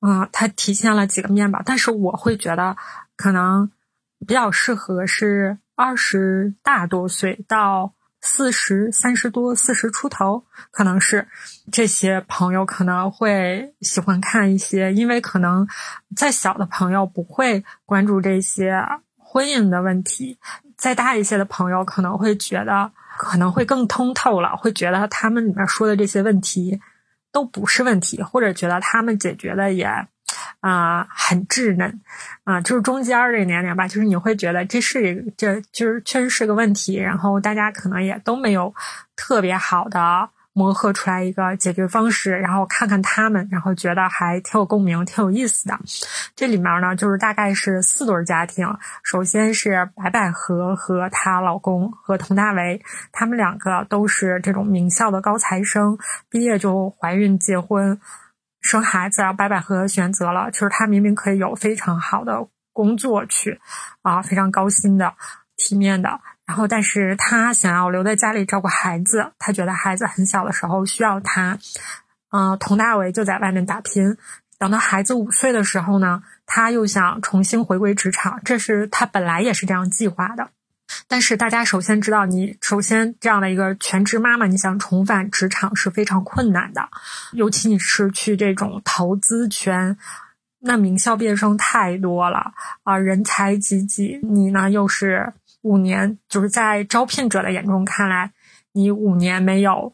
[0.02, 1.62] 嗯，它体现了几个面吧。
[1.63, 2.76] 但是我会觉得
[3.15, 3.71] 可能
[4.26, 7.93] 比较适合是二十大多岁到。
[8.21, 11.27] 四十三十多，四十出头，可能是
[11.71, 15.67] 这些朋友可能会喜欢看一些，因为可能
[16.15, 18.81] 再小的朋友不会关注这些
[19.17, 20.38] 婚姻的问题，
[20.77, 26.79] 再大一些的朋友可能会觉得可能会更通透了，会觉得他们里面说的这些问题
[27.31, 29.89] 都不是问题，或者觉得他们解决的也。
[30.59, 32.01] 啊，很稚嫩，
[32.43, 38.73] 啊，就是中间这个年龄吧，就是你会觉得这是一个，这就是确实是个问题，然后大家可能也都没有
[39.15, 40.29] 特别好的。
[40.53, 45.79] 磨合出来一个解决方式，然后看看他们，然后觉得还挺有共鸣，挺有意思的。
[46.35, 48.67] 这里面呢，就是大概是四对家庭。
[49.01, 52.81] 首先是白百合和她老公和佟大为，
[53.13, 55.97] 他们两个都是这种名校的高材生，
[56.29, 57.97] 毕业就怀孕结婚。
[58.62, 63.60] 生孩子，白百合选择了，就是她明明可以有非常好的工作去，
[64.02, 65.13] 啊，非常高薪的、
[65.58, 71.58] 体面的，然后，但是她想要留在家里照顾孩子，她觉得孩子很小的时候需要她，
[72.32, 74.17] 嗯，佟大为就在外面打拼，
[74.58, 80.50] 等到孩子五岁的时候呢，他又想重新回归职场，这是他本来也是这样计划的。
[81.08, 86.89] 但是大家首先知道，你首先这样的一个全职妈妈，你想重返职场是非常困难的，
[87.34, 89.97] 尤其你是去这种投资圈，
[90.60, 98.32] 那名校毕业生太多了啊，人才济济，你呢又是五年，就是在招聘者的眼中看来，
[98.73, 99.93] 你五年没有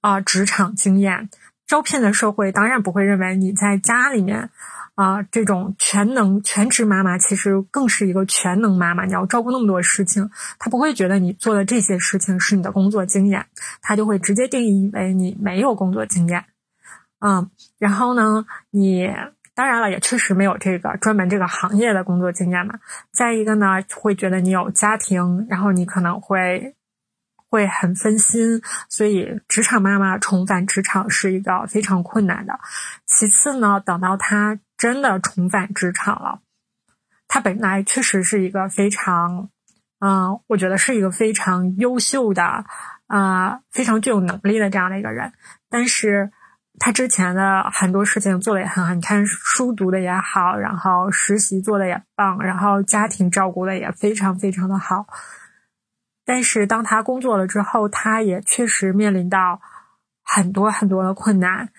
[0.00, 1.28] 啊职场经验，
[1.66, 4.50] 招聘的社会当然不会认为你在家里面。
[4.98, 9.04] 啊，这种全能全职妈妈其实更是一个全能妈妈。
[9.04, 13.46] 你要照顾那么多事情，她不会觉得你做的这些事情是你的工作经验，
[13.80, 16.46] 她就会直接定义为你没有工作经验。
[17.20, 19.08] 嗯，然后呢，你
[19.54, 22.74] 当然了，也确实没有这个专门这个行业的工作经验嘛。
[23.12, 26.74] 再一个呢，会觉得你有家庭，然后你可能会。
[27.50, 32.60] 会很分心，所以职场妈妈重返职场是一个非常困难的。
[33.06, 36.40] 其次呢，等到她真的重返职场了，
[37.26, 39.50] 他本来确实是一个非常，
[39.98, 42.64] 嗯，我觉得是一个非常优秀的，
[43.08, 45.32] 啊，非常具有能力的这样的一个人。
[45.68, 46.30] 但是
[46.78, 55.06] 他之前的很多事情做的也很好，你看书读的也好，然后实习做的也棒，然后家庭照顾的也非常非常的好。
[56.24, 59.60] 但是，当他工作了之后，他也确实面临到
[60.22, 61.70] 很多很多的困难。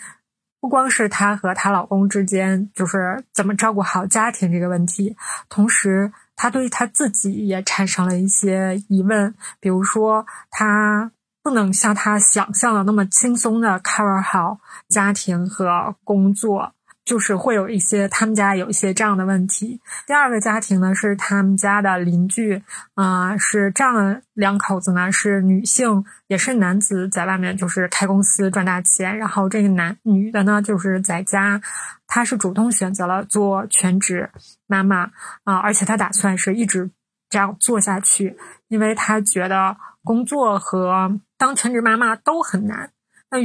[0.61, 5.15] 不光是她和她老公之间，就是怎么照顾好家庭这个问题，
[5.49, 9.33] 同时，她对她自己也产生了一些疑问。
[9.59, 16.73] 比如说，她不能像她想象的那么轻松的 cover 好家庭和工作。
[17.09, 19.81] 就是会有一些他们家有一些这样的问题。
[20.05, 22.61] 第二个家庭呢是他们家的邻居，
[22.93, 31.59] 啊，是这样的两口子呢是女性，也是男子在外面就是开公司赚大钱，然后这个男女的呢就是在家，
[32.05, 34.29] 她是主动选择了做全职
[34.67, 35.09] 妈妈
[35.45, 36.91] 啊，而且她打算是一直
[37.27, 38.37] 这样做下去，
[38.67, 42.91] 因为她觉得工作和当全职妈妈都很难。
[43.31, 43.39] 那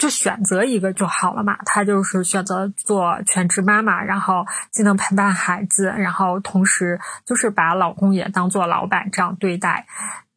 [0.00, 1.56] 就选择一个就好了嘛。
[1.64, 9.86] 她就是选择做全职妈妈，然后既能陪伴孩子，然后同时就是把老公也当做老板这样对待。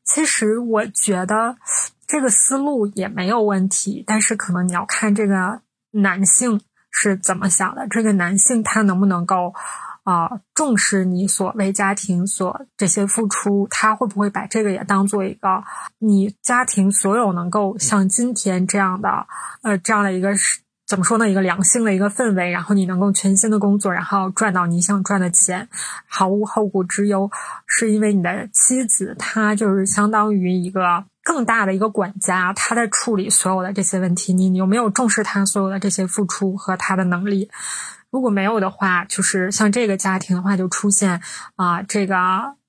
[0.03, 1.55] 其实我觉得
[2.05, 5.61] 这个思路也没有问题，但是可能你要看这个
[5.91, 6.61] 男性
[6.91, 9.53] 是怎么想的，这个男性他能不能够。
[10.03, 15.63] 啊，重视你所为家庭所这些付出，他会不会把这个也当做一个
[15.99, 19.25] 你家庭所有能够像今天这样的
[19.61, 20.33] 呃这样的一个
[20.85, 21.29] 怎么说呢？
[21.29, 25.69] 一个良性的一个氛围，然后你能够全心的工作，然后赚到你想赚的钱，
[26.05, 27.31] 毫无后顾之忧，
[27.65, 37.49] 是因为你的妻子她就是相当于一个更大的一个管家，她在处理所有的这些问题，你有没有重视她所有的这些付出和她的能力？
[38.13, 41.19] 如果没有的话，就是像这个家庭的话，就出现
[41.55, 42.15] 啊，这个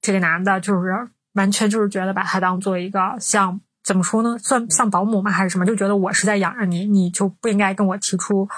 [0.01, 5.67] 这个男的，就是完全就是觉得把他当做一个像怎么说呢，算像保姆吗，还是什么？
[5.67, 8.49] 就觉得我是在养着你，你就不应该跟我提出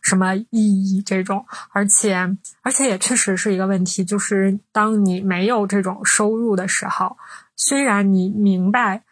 [0.00, 1.44] 什么异议这种。
[1.72, 7.18] 而且而且也确实是一个问题，就是当你没有这种收入的时候，
[7.54, 9.02] 虽然你明白。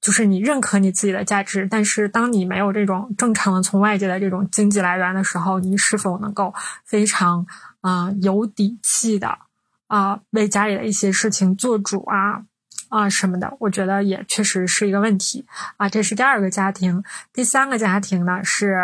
[0.00, 7.46] 就是你认可你自己的价值，但是当你没有这种正常的从外界的这种经济来源的时候，你是否能够非常
[7.80, 9.38] 啊有底气的
[9.86, 12.42] 啊为家里的一些事情做主啊
[12.88, 13.56] 啊什么的？
[13.60, 15.46] 我觉得也确实是一个问题
[15.76, 15.88] 啊。
[15.88, 18.76] 这是第二个家庭，第三个家庭呢是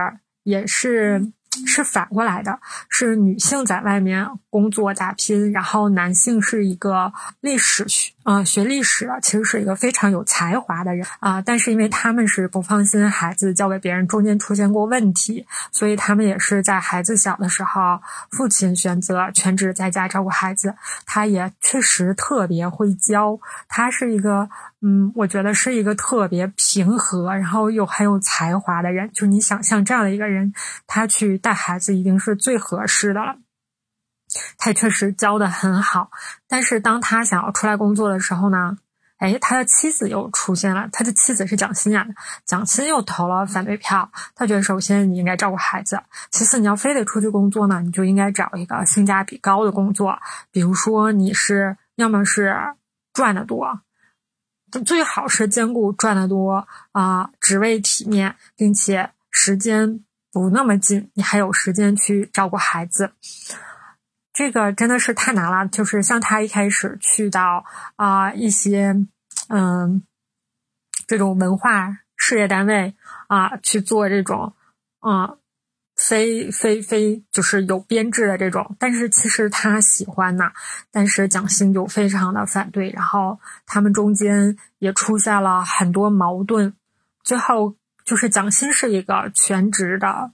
[0.43, 1.33] 也是。
[1.69, 2.59] 是反过来的，
[2.89, 11.41] 是女性在外面工作打拼，然后男性是一个历史学啊学历史的，其实是一个非常有才华的人啊。
[11.41, 18.01] 但是因为他们是不放心孩子交给别人，中间出现过问题，所以他们也是在孩子小的时候，
[18.31, 20.75] 父亲选择全职在家照顾孩子。
[21.07, 24.49] 他也确实特别会教，他是一个。
[24.87, 29.11] 嗯，我觉得是一个特别平和，然后又很有才华的人。
[29.14, 30.53] 就你想象这样的一个人，
[30.87, 33.37] 他去带孩子一定是最合适的了。
[34.59, 36.11] 他也确实教的很好，
[36.49, 38.76] 但是当他想要出来工作的时候呢，
[39.18, 40.89] 哎，他的妻子又出现了。
[40.93, 42.14] 他的妻子是蒋欣演的，
[42.45, 44.11] 蒋欣又投了反对票。
[44.35, 50.18] 他觉得，首先你应该照顾孩子，其次你要非得出去工作呢，你就应该找一个性价比高的工作，
[50.51, 52.74] 比如说你是要么是
[53.12, 53.80] 赚的多。
[54.85, 60.01] 最好是兼顾赚得多啊，职位体面，并且时间
[60.32, 63.12] 不那么紧，你还有时间去照顾孩子。
[64.35, 65.66] 这个真的是太难了。
[65.68, 67.64] 就是像他一开始去到
[67.97, 68.95] 啊一些
[69.49, 70.03] 嗯
[71.07, 72.95] 这种文化事业单位
[73.28, 74.53] 啊去做这种
[75.01, 75.37] 啊。
[75.97, 80.51] 非非非，就是有编制的这种，但是其实他喜欢呐，
[80.91, 86.74] 但是蒋欣就非常的反对，然后他们中间也出现了很多矛盾，
[87.22, 90.32] 最后就是蒋欣是一个全职的、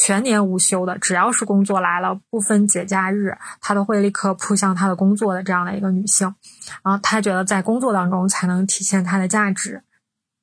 [0.00, 6.32] 全年无休的，只要是工作来了，不分节假日，她都会立刻扑向她的工作的这样的一个女性，
[6.84, 9.82] 然后她觉得在工作当中才能体现她的价值，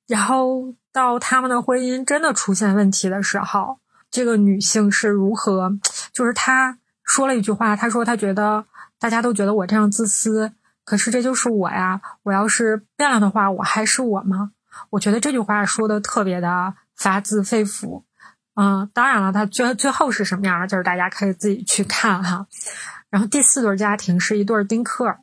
[0.07, 3.79] 然后到他们的婚姻真的出现问题的时候。
[4.11, 5.71] 这个女性是如何？
[6.11, 8.65] 就是她说了一句话，她说她觉得
[8.99, 10.51] 大家都觉得我这样自私，
[10.83, 12.01] 可是这就是我呀。
[12.23, 14.51] 我要是变了的话，我还是我吗？
[14.89, 18.03] 我觉得这句话说的特别的发自肺腑。
[18.55, 22.47] 嗯，当然了，他最最后是什么样的，就是大家可以自己去看哈。
[23.09, 25.17] 然后第四对家庭是一对丁克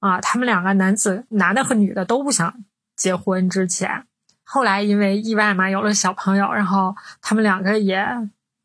[0.00, 2.54] 啊，他们两个男子男的和女的都不想
[2.96, 4.04] 结婚，之前
[4.44, 8.04] 后来因为意外嘛有了小朋友，然后他们两个也。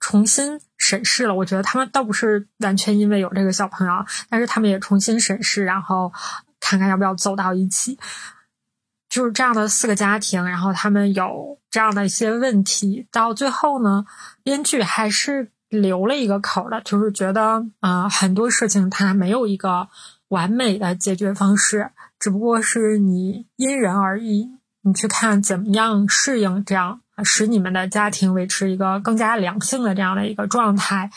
[0.05, 6.11] 重新审视了，我觉得他们倒不是完全因为有这个小朋友，但是他们也重新审视，然后
[6.59, 7.97] 看看要不要走到一起。
[9.13, 14.03] 就是这样的四个家庭，然后他们有这样的一些问题，到最后呢，
[14.41, 19.87] 编剧还是留了一个口的，就是觉得啊，很多事情它没有一个
[20.29, 24.49] 完美的解决方式，只不过是你因人而异，
[24.81, 27.01] 你去看怎么样适应这样。
[27.23, 31.11] 使你们的家庭维持一个更加良性的这样的一个状态，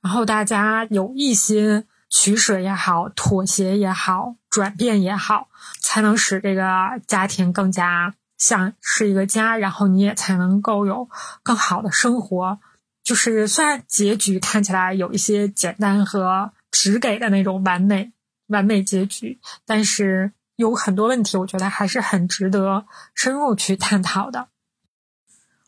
[0.00, 5.48] 然后大家有一些取舍也好、妥协也好、转变也好，
[5.80, 11.08] 才能使这个家庭更加像是一个家，然后你也才能够有
[11.42, 12.58] 更好的生活。
[13.02, 18.12] 就是虽然结局看起来有一些简单和只给的那种完美
[18.48, 22.84] 完美结局，但是有很多问题，我觉得还是很值得
[23.14, 24.48] 深入去探讨的。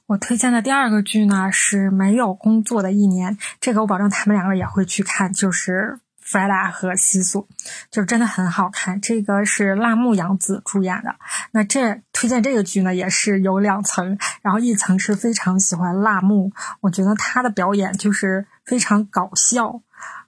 [0.07, 7.46] 我推荐的第二个剧呢是没有工作的一年，这个我保证他们两个也会去看，就是弗莱达和西索，
[7.90, 9.00] 就真的很好看。
[9.00, 11.14] 这个是辣目洋子主演的。
[11.50, 19.82] 那这推荐这个剧呢，也是有两层，然后一层是非常喜欢辣目，我觉得他的表演就是非常搞笑，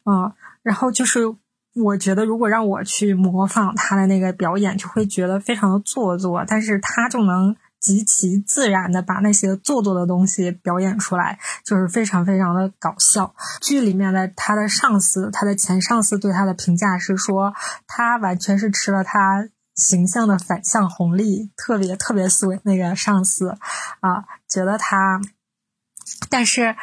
[0.04, 0.32] 嗯，
[0.62, 1.34] 然后就是
[1.74, 7.56] 我觉得如果让我去模仿他的那个表演，就会觉得非常的做作，但是他就能。
[7.84, 13.34] 极其自然的把那些做作的东西表演出来，就是非常非常的搞笑。
[13.60, 17.52] 剧里面的他的上司，他的前上司对他的评价是说，
[17.86, 23.50] 他完全是吃了他形象的反向红利，特别特别损那个上司
[24.00, 25.20] 啊，觉得他。
[26.30, 26.74] 但是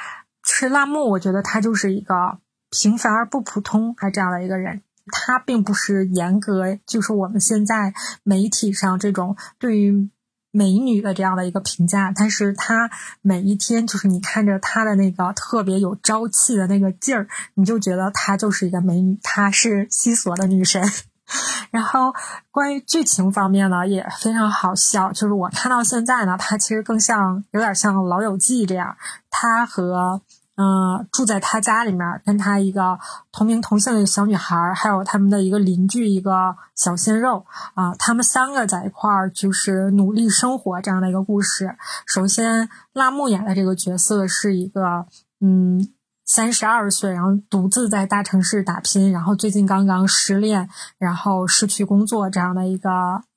[0.43, 2.37] 吃辣木，我觉得他就是一个
[2.69, 7.91] 平凡而不普通他这样的一个人，他并不是严格，就是我们现在
[8.21, 10.11] 媒体上这种对于。
[10.51, 12.89] 美女的这样的一个评价，但是她
[13.21, 20.83] 每一天就是你看着她的那个特别有朝气的那个劲儿，你就觉得她就是一个美女，她是西索的女神。
[21.71, 22.13] 然后
[22.51, 28.97] 关于剧情方面呢，也非常好笑，就是我看到现在呢，它其实更像有点像《老友记》这样，
[29.29, 30.21] 她和。
[30.55, 32.99] 嗯，住在他家里面，跟他一个
[33.31, 41.75] 同名同姓的小女孩，还有他们的一个邻居，一个小鲜肉啊，他们三个在一块儿就是努力生活这样的一个故事。
[42.05, 45.05] 首先，辣目演的这个角色是一个
[45.39, 45.87] 嗯，
[46.25, 52.89] 三十二岁，然后独自在大城市打拼，然后最近刚刚失恋，然后失去工作这样的一个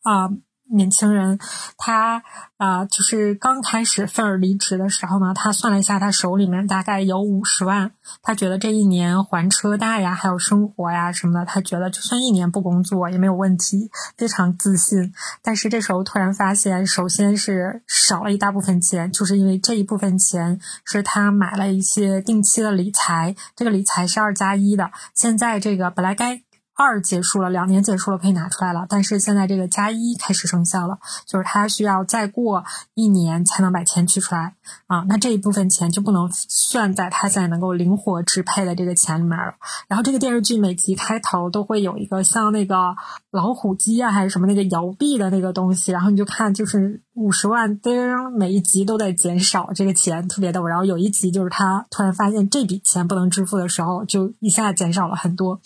[0.02, 0.28] 啊。
[0.74, 1.38] 年轻人，
[1.76, 2.22] 他
[2.56, 7.90] 啊，就是刚开始份儿离职的时候呢，他算了一下，他手里面大概有五十万。
[8.22, 15.12] 他觉得这一年还车贷呀，还有生活呀什么的，他觉得就算一年不工作也没有问题，非常自信。
[15.42, 24.90] 但是这时候突然发现，首先是少了一大部分钱，就是因为这一部分钱是他买了一些定期的理财，这个理财是二加一的。
[25.14, 26.43] 现在这个本来该。
[26.76, 28.86] 二结束了，两年结束了，可以拿出来了。
[28.88, 32.64] 但是现在这个加一开始生效了，就是它需要再过
[32.94, 34.54] 一年才能把钱取出来
[34.86, 35.04] 啊。
[35.08, 39.54] 那这一部分钱就不能算在他现在能够灵活支配的这个钱里面了。
[39.88, 42.96] 然后这个电视剧每集开头都会有一个像那个
[43.34, 47.02] 老虎机啊，还是什么那个摇臂的那个东西，然后你就看就是。
[47.16, 47.94] 五十万，叮，
[48.36, 50.66] 每一集都在减少这个钱，特别逗。
[50.66, 55.60] 然后有一集就是他突然发现这笔钱不能支付的时候，就一下减少了很多。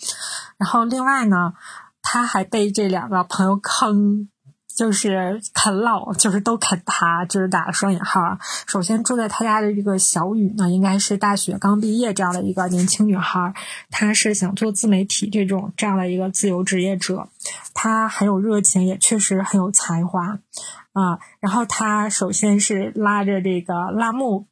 [0.57, 1.53] 然后另外呢，
[2.03, 4.29] 他还被这两个朋友坑。
[4.79, 8.39] 就是啃老，就是都啃他，就是打了双引号。
[8.65, 13.53] 首先住在他家的这个小雨呢，应该是大学刚毕业这样的一个年轻女孩，
[13.89, 17.27] 她是想做自媒体这种这样的一个自由职业者，
[17.73, 20.39] 她很有热情，也确实很有才华
[20.93, 21.19] 啊。
[21.41, 24.47] 然后她首先是拉着这个拉木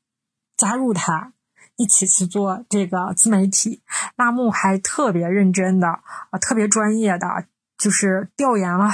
[0.57, 1.32] 加入他，
[1.78, 3.82] 一起去做这个自媒体。
[4.17, 7.45] 拉木还特别认真的啊，特别专业的。
[7.78, 8.89] 就是调研了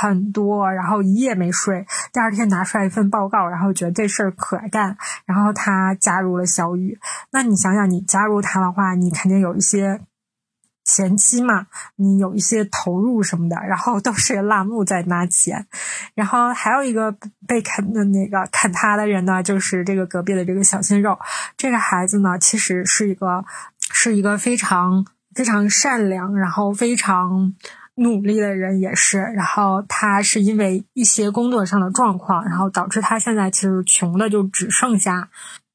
[0.00, 6.98] 很多，然后一夜没睡，第二天拿出来一份报告，然后觉得这事儿可干，然后他加入了小雨。
[7.30, 10.00] 那你想想，你加入他的话，你肯定有一些
[10.84, 15.66] 前期嘛，你有一些投入什么的，然后都是辣目在拿钱。
[16.16, 17.16] 然后还有一个
[17.46, 21.16] 被啃的那个啃他的人呢，就是这个隔壁的这个小鲜肉。
[21.56, 23.44] 这个孩子呢，其实是一个
[23.92, 25.06] 是一个非常
[25.36, 27.54] 非常善良，然后非常。
[27.96, 35.28] 努力的人也是，然后他是因为一些工作上的状况，然后导致他现在其实穷的就只剩下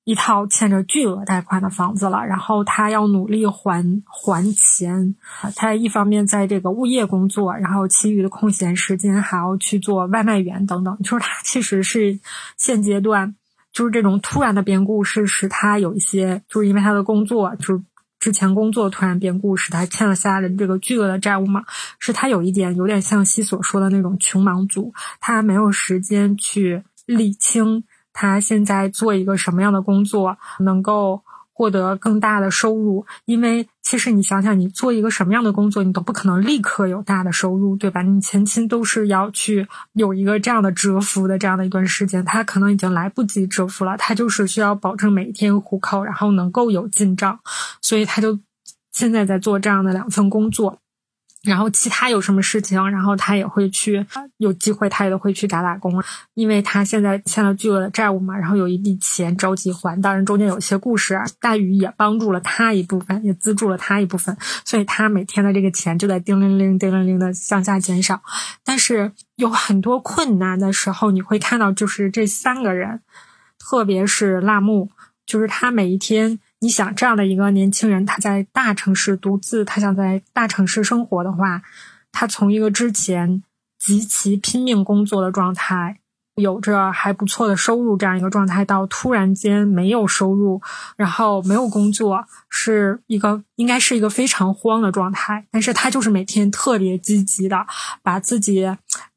[0.04, 2.26] 一套欠着巨额贷款的房子了。
[2.26, 5.16] 然后他要努力还还钱，
[5.56, 10.98] 他一方面在这个物业工作，然后其余的空闲时间还要去做外卖员等等。
[10.98, 12.20] 就是他其实是
[12.58, 13.36] 现阶段
[13.72, 17.82] 就是这种突然的变故，是使他有一些就是因为他的工作就。
[18.20, 21.64] 之前工作突然变故，使他欠了下的这个巨额的债务嘛？
[22.00, 31.22] 是他有一点有点像西所说的那种穷忙族，他没有时间去理清他现在做一个什么样的工作能够。
[31.60, 38.02] 获得更大的收入，因为其实你想想，你做一个什么样的工作，你都不可能立刻有大的收入，对吧？
[38.02, 47.38] 你前期都是要去有一个这样的蛰伏的这样的一段时间，他可能已经来不及蛰伏了，他就是需要保证每天糊口，然后能够有进账，
[47.82, 48.40] 所以他就
[48.94, 50.80] 现在在做这样的两份工作。
[51.44, 54.06] 然后其他有什么事情，然后他也会去，
[54.38, 64.36] 有机会他也都会去打打工，因为他现在欠了巨额的债务嘛，然后有一笔钱着急还，当然中间有些故事，大宇也帮助了他一部分，也资助了他一部分，
[64.66, 68.22] 所以他每天的这个钱就在叮铃铃、叮铃铃的向下减少。
[68.66, 73.00] 但是有很多困难的时候，你会看到就是这三个人，
[73.58, 74.90] 特别是辣木，
[75.26, 76.40] 就是他每一天。
[76.60, 81.62] 你想这样的一个年轻人，他在大城市独自，他想在大城市生活的话，
[82.12, 83.44] 他从一个之前
[83.78, 86.00] 极其拼命工作的状态。
[86.36, 90.62] 有着还不错的收入这样一个状态，到突然间没有收入，
[90.96, 95.46] 然后没有工作，是一个应该是一个非常慌的状态。
[95.52, 97.68] 但是他就是每天特别积极的
[98.02, 98.66] 把自己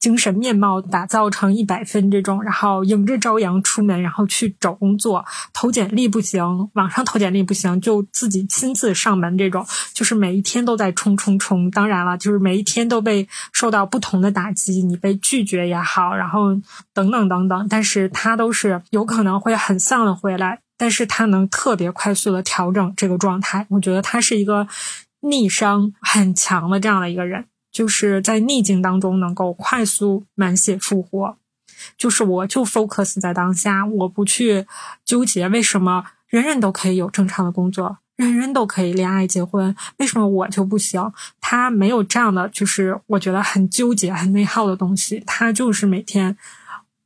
[0.01, 6.43] 精神面貌打造成一百分这种，然后迎着朝阳出门，然后去找工作，投简历不行，
[6.73, 11.71] 网上投简历不行，就自己亲自上门这种，就是每一天都在冲冲冲。
[11.71, 16.53] 当然了，就是每一天都被受到不同的打击，你被拒绝也好，然后
[16.93, 17.13] 等。
[17.13, 23.67] 等等等，但是他都是有可能会很丧的回来，但是他能特别快速的调整这个状态。
[23.69, 24.67] 我觉得他是一个
[25.21, 31.37] 逆商很强的这样的一个人，就是在逆境当中能够快速满血复活。
[31.97, 34.67] 就是我就 focus 在当下，我不去
[35.05, 41.13] 纠结为什么人人都可以有正常的工作，人人都可以恋爱结婚，为什么我就不行？
[41.41, 45.23] 他没有这样的，就是我觉得很纠结、很内耗的东西。
[45.27, 46.37] 他就是每天。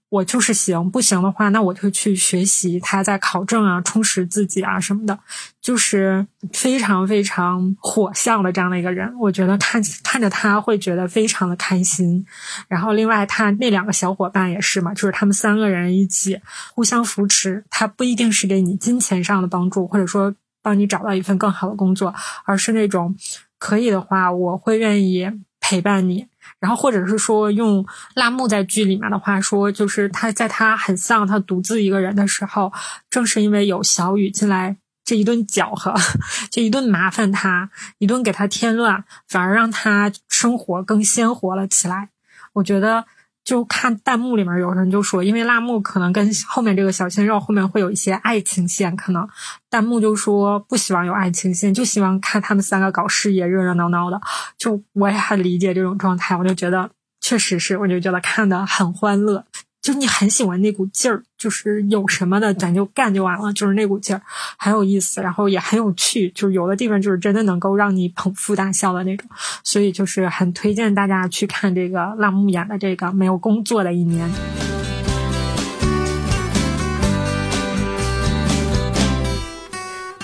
[0.09, 5.19] 我就是行，不行的话，那我就去学习，他在考证啊，充实自己啊什么的，
[5.61, 9.13] 就是非常非常火象的这样的一个人。
[9.19, 12.25] 我觉得看看着他会觉得非常的开心。
[12.69, 16.41] 然后另外他那两个小伙伴也是嘛，就是他们三个人一起
[16.75, 17.65] 互相扶持。
[17.69, 20.33] 他不一定是给你金钱上的帮助，或者说
[20.63, 23.17] 帮你找到一份更好的工作，而是那种
[23.59, 25.29] 可以的话，我会愿意
[25.61, 26.29] 陪伴你。
[26.59, 27.85] 然后，或者是说，用
[28.15, 32.73] 辣木在剧里面的话说，就是他在他很丧、他独自一个人的时候，
[33.11, 35.95] 正是因为有小雨进来这一顿搅和，
[36.51, 42.11] 这一顿麻烦他，一顿给他添乱，反而让他生活更鲜活了起来。
[42.55, 43.07] 我觉得。
[43.47, 49.27] 就看弹幕里面有人就说，因为辣目可能跟后面这个小鲜肉后面会有一些爱情线，可能
[49.71, 54.21] 弹幕就说不希望有爱情线，就希望看他们三个搞事业，热热闹闹的。
[54.59, 56.91] 就我也很理解这种状态，我就觉得
[57.21, 59.45] 确实是，我就觉得看的很欢乐。
[59.87, 64.21] 就你很喜欢那股劲儿，就是有什么的咱就干就完了，就是那股劲儿
[64.59, 69.31] 很有意思，然后也很有趣，就是有的地方就是真的能够让你捧腹大笑的那种，
[69.63, 74.29] 所以就是很推荐大家去看这个浪木演的这个没有工作的一年。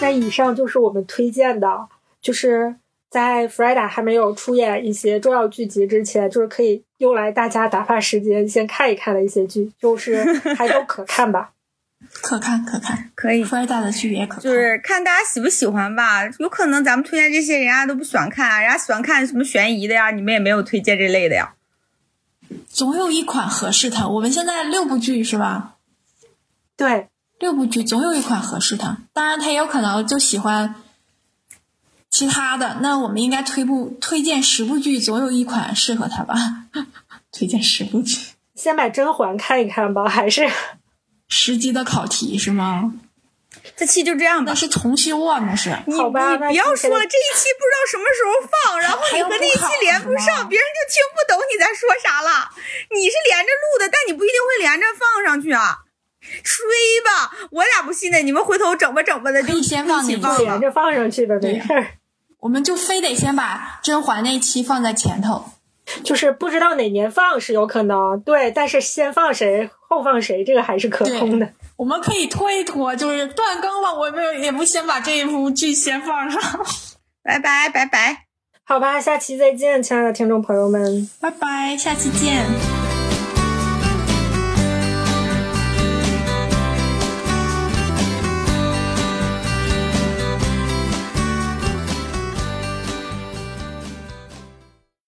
[0.00, 1.86] 那以上就是我们推荐的，
[2.20, 2.74] 就是。
[3.12, 10.24] 在 Freda 还没有出演一些重要剧集之前，就是可以用来大家打发时间、先看一看的一些剧，就是
[10.56, 11.50] 还都可看吧。
[12.22, 13.44] 可 看可看，可以。
[13.44, 16.26] Freda 的剧也可看，就是看大家喜不喜欢吧。
[16.38, 21.52] 有可能咱们推荐这些，人家都不喜欢看啊，人家喜欢看什么悬疑的呀，你们也没有推荐这类的呀。
[22.68, 24.08] 总有一款合适他。
[24.08, 25.74] 我们现在六部剧是吧？
[26.78, 27.08] 对，
[27.38, 28.96] 六部剧总有一款合适他。
[29.12, 30.74] 当然，他也有可能就喜欢。
[32.12, 36.36] 其他的，那我们应该推部推荐十部剧，总有一款适合他吧？
[37.32, 38.18] 推荐十部剧，
[38.54, 40.46] 先把甄嬛看一看吧，还是
[41.26, 42.92] 十级的考题是吗？
[43.76, 44.52] 这期就这样吧。
[44.52, 45.70] 那是重修啊，那是。
[45.96, 52.50] 好吧，你不要说了，这一期不知道什么时候放，然后你和那一期连不上，别人就听不懂你在说啥了。
[52.90, 55.80] 你是连着录的，但你不一定会连着放上去啊。
[56.44, 56.60] 吹
[57.04, 61.86] 吧，我俩不信呢，你们回头整吧整吧的，就先放你放连着放上去的没事儿。
[62.42, 65.44] 我们就非得先把甄嬛那期放在前头，
[66.02, 71.48] 就是不知道哪年放是有可能，对，但是先放谁后放谁，这个还是可控的。
[71.76, 76.42] 我们可以拖一拖，就是断更了，我们也不先把这一部剧先放上。
[77.22, 78.24] 拜拜拜拜，
[78.64, 82.81] 好吧，下期再见，亲爱的听众朋友们，拜拜，下期见。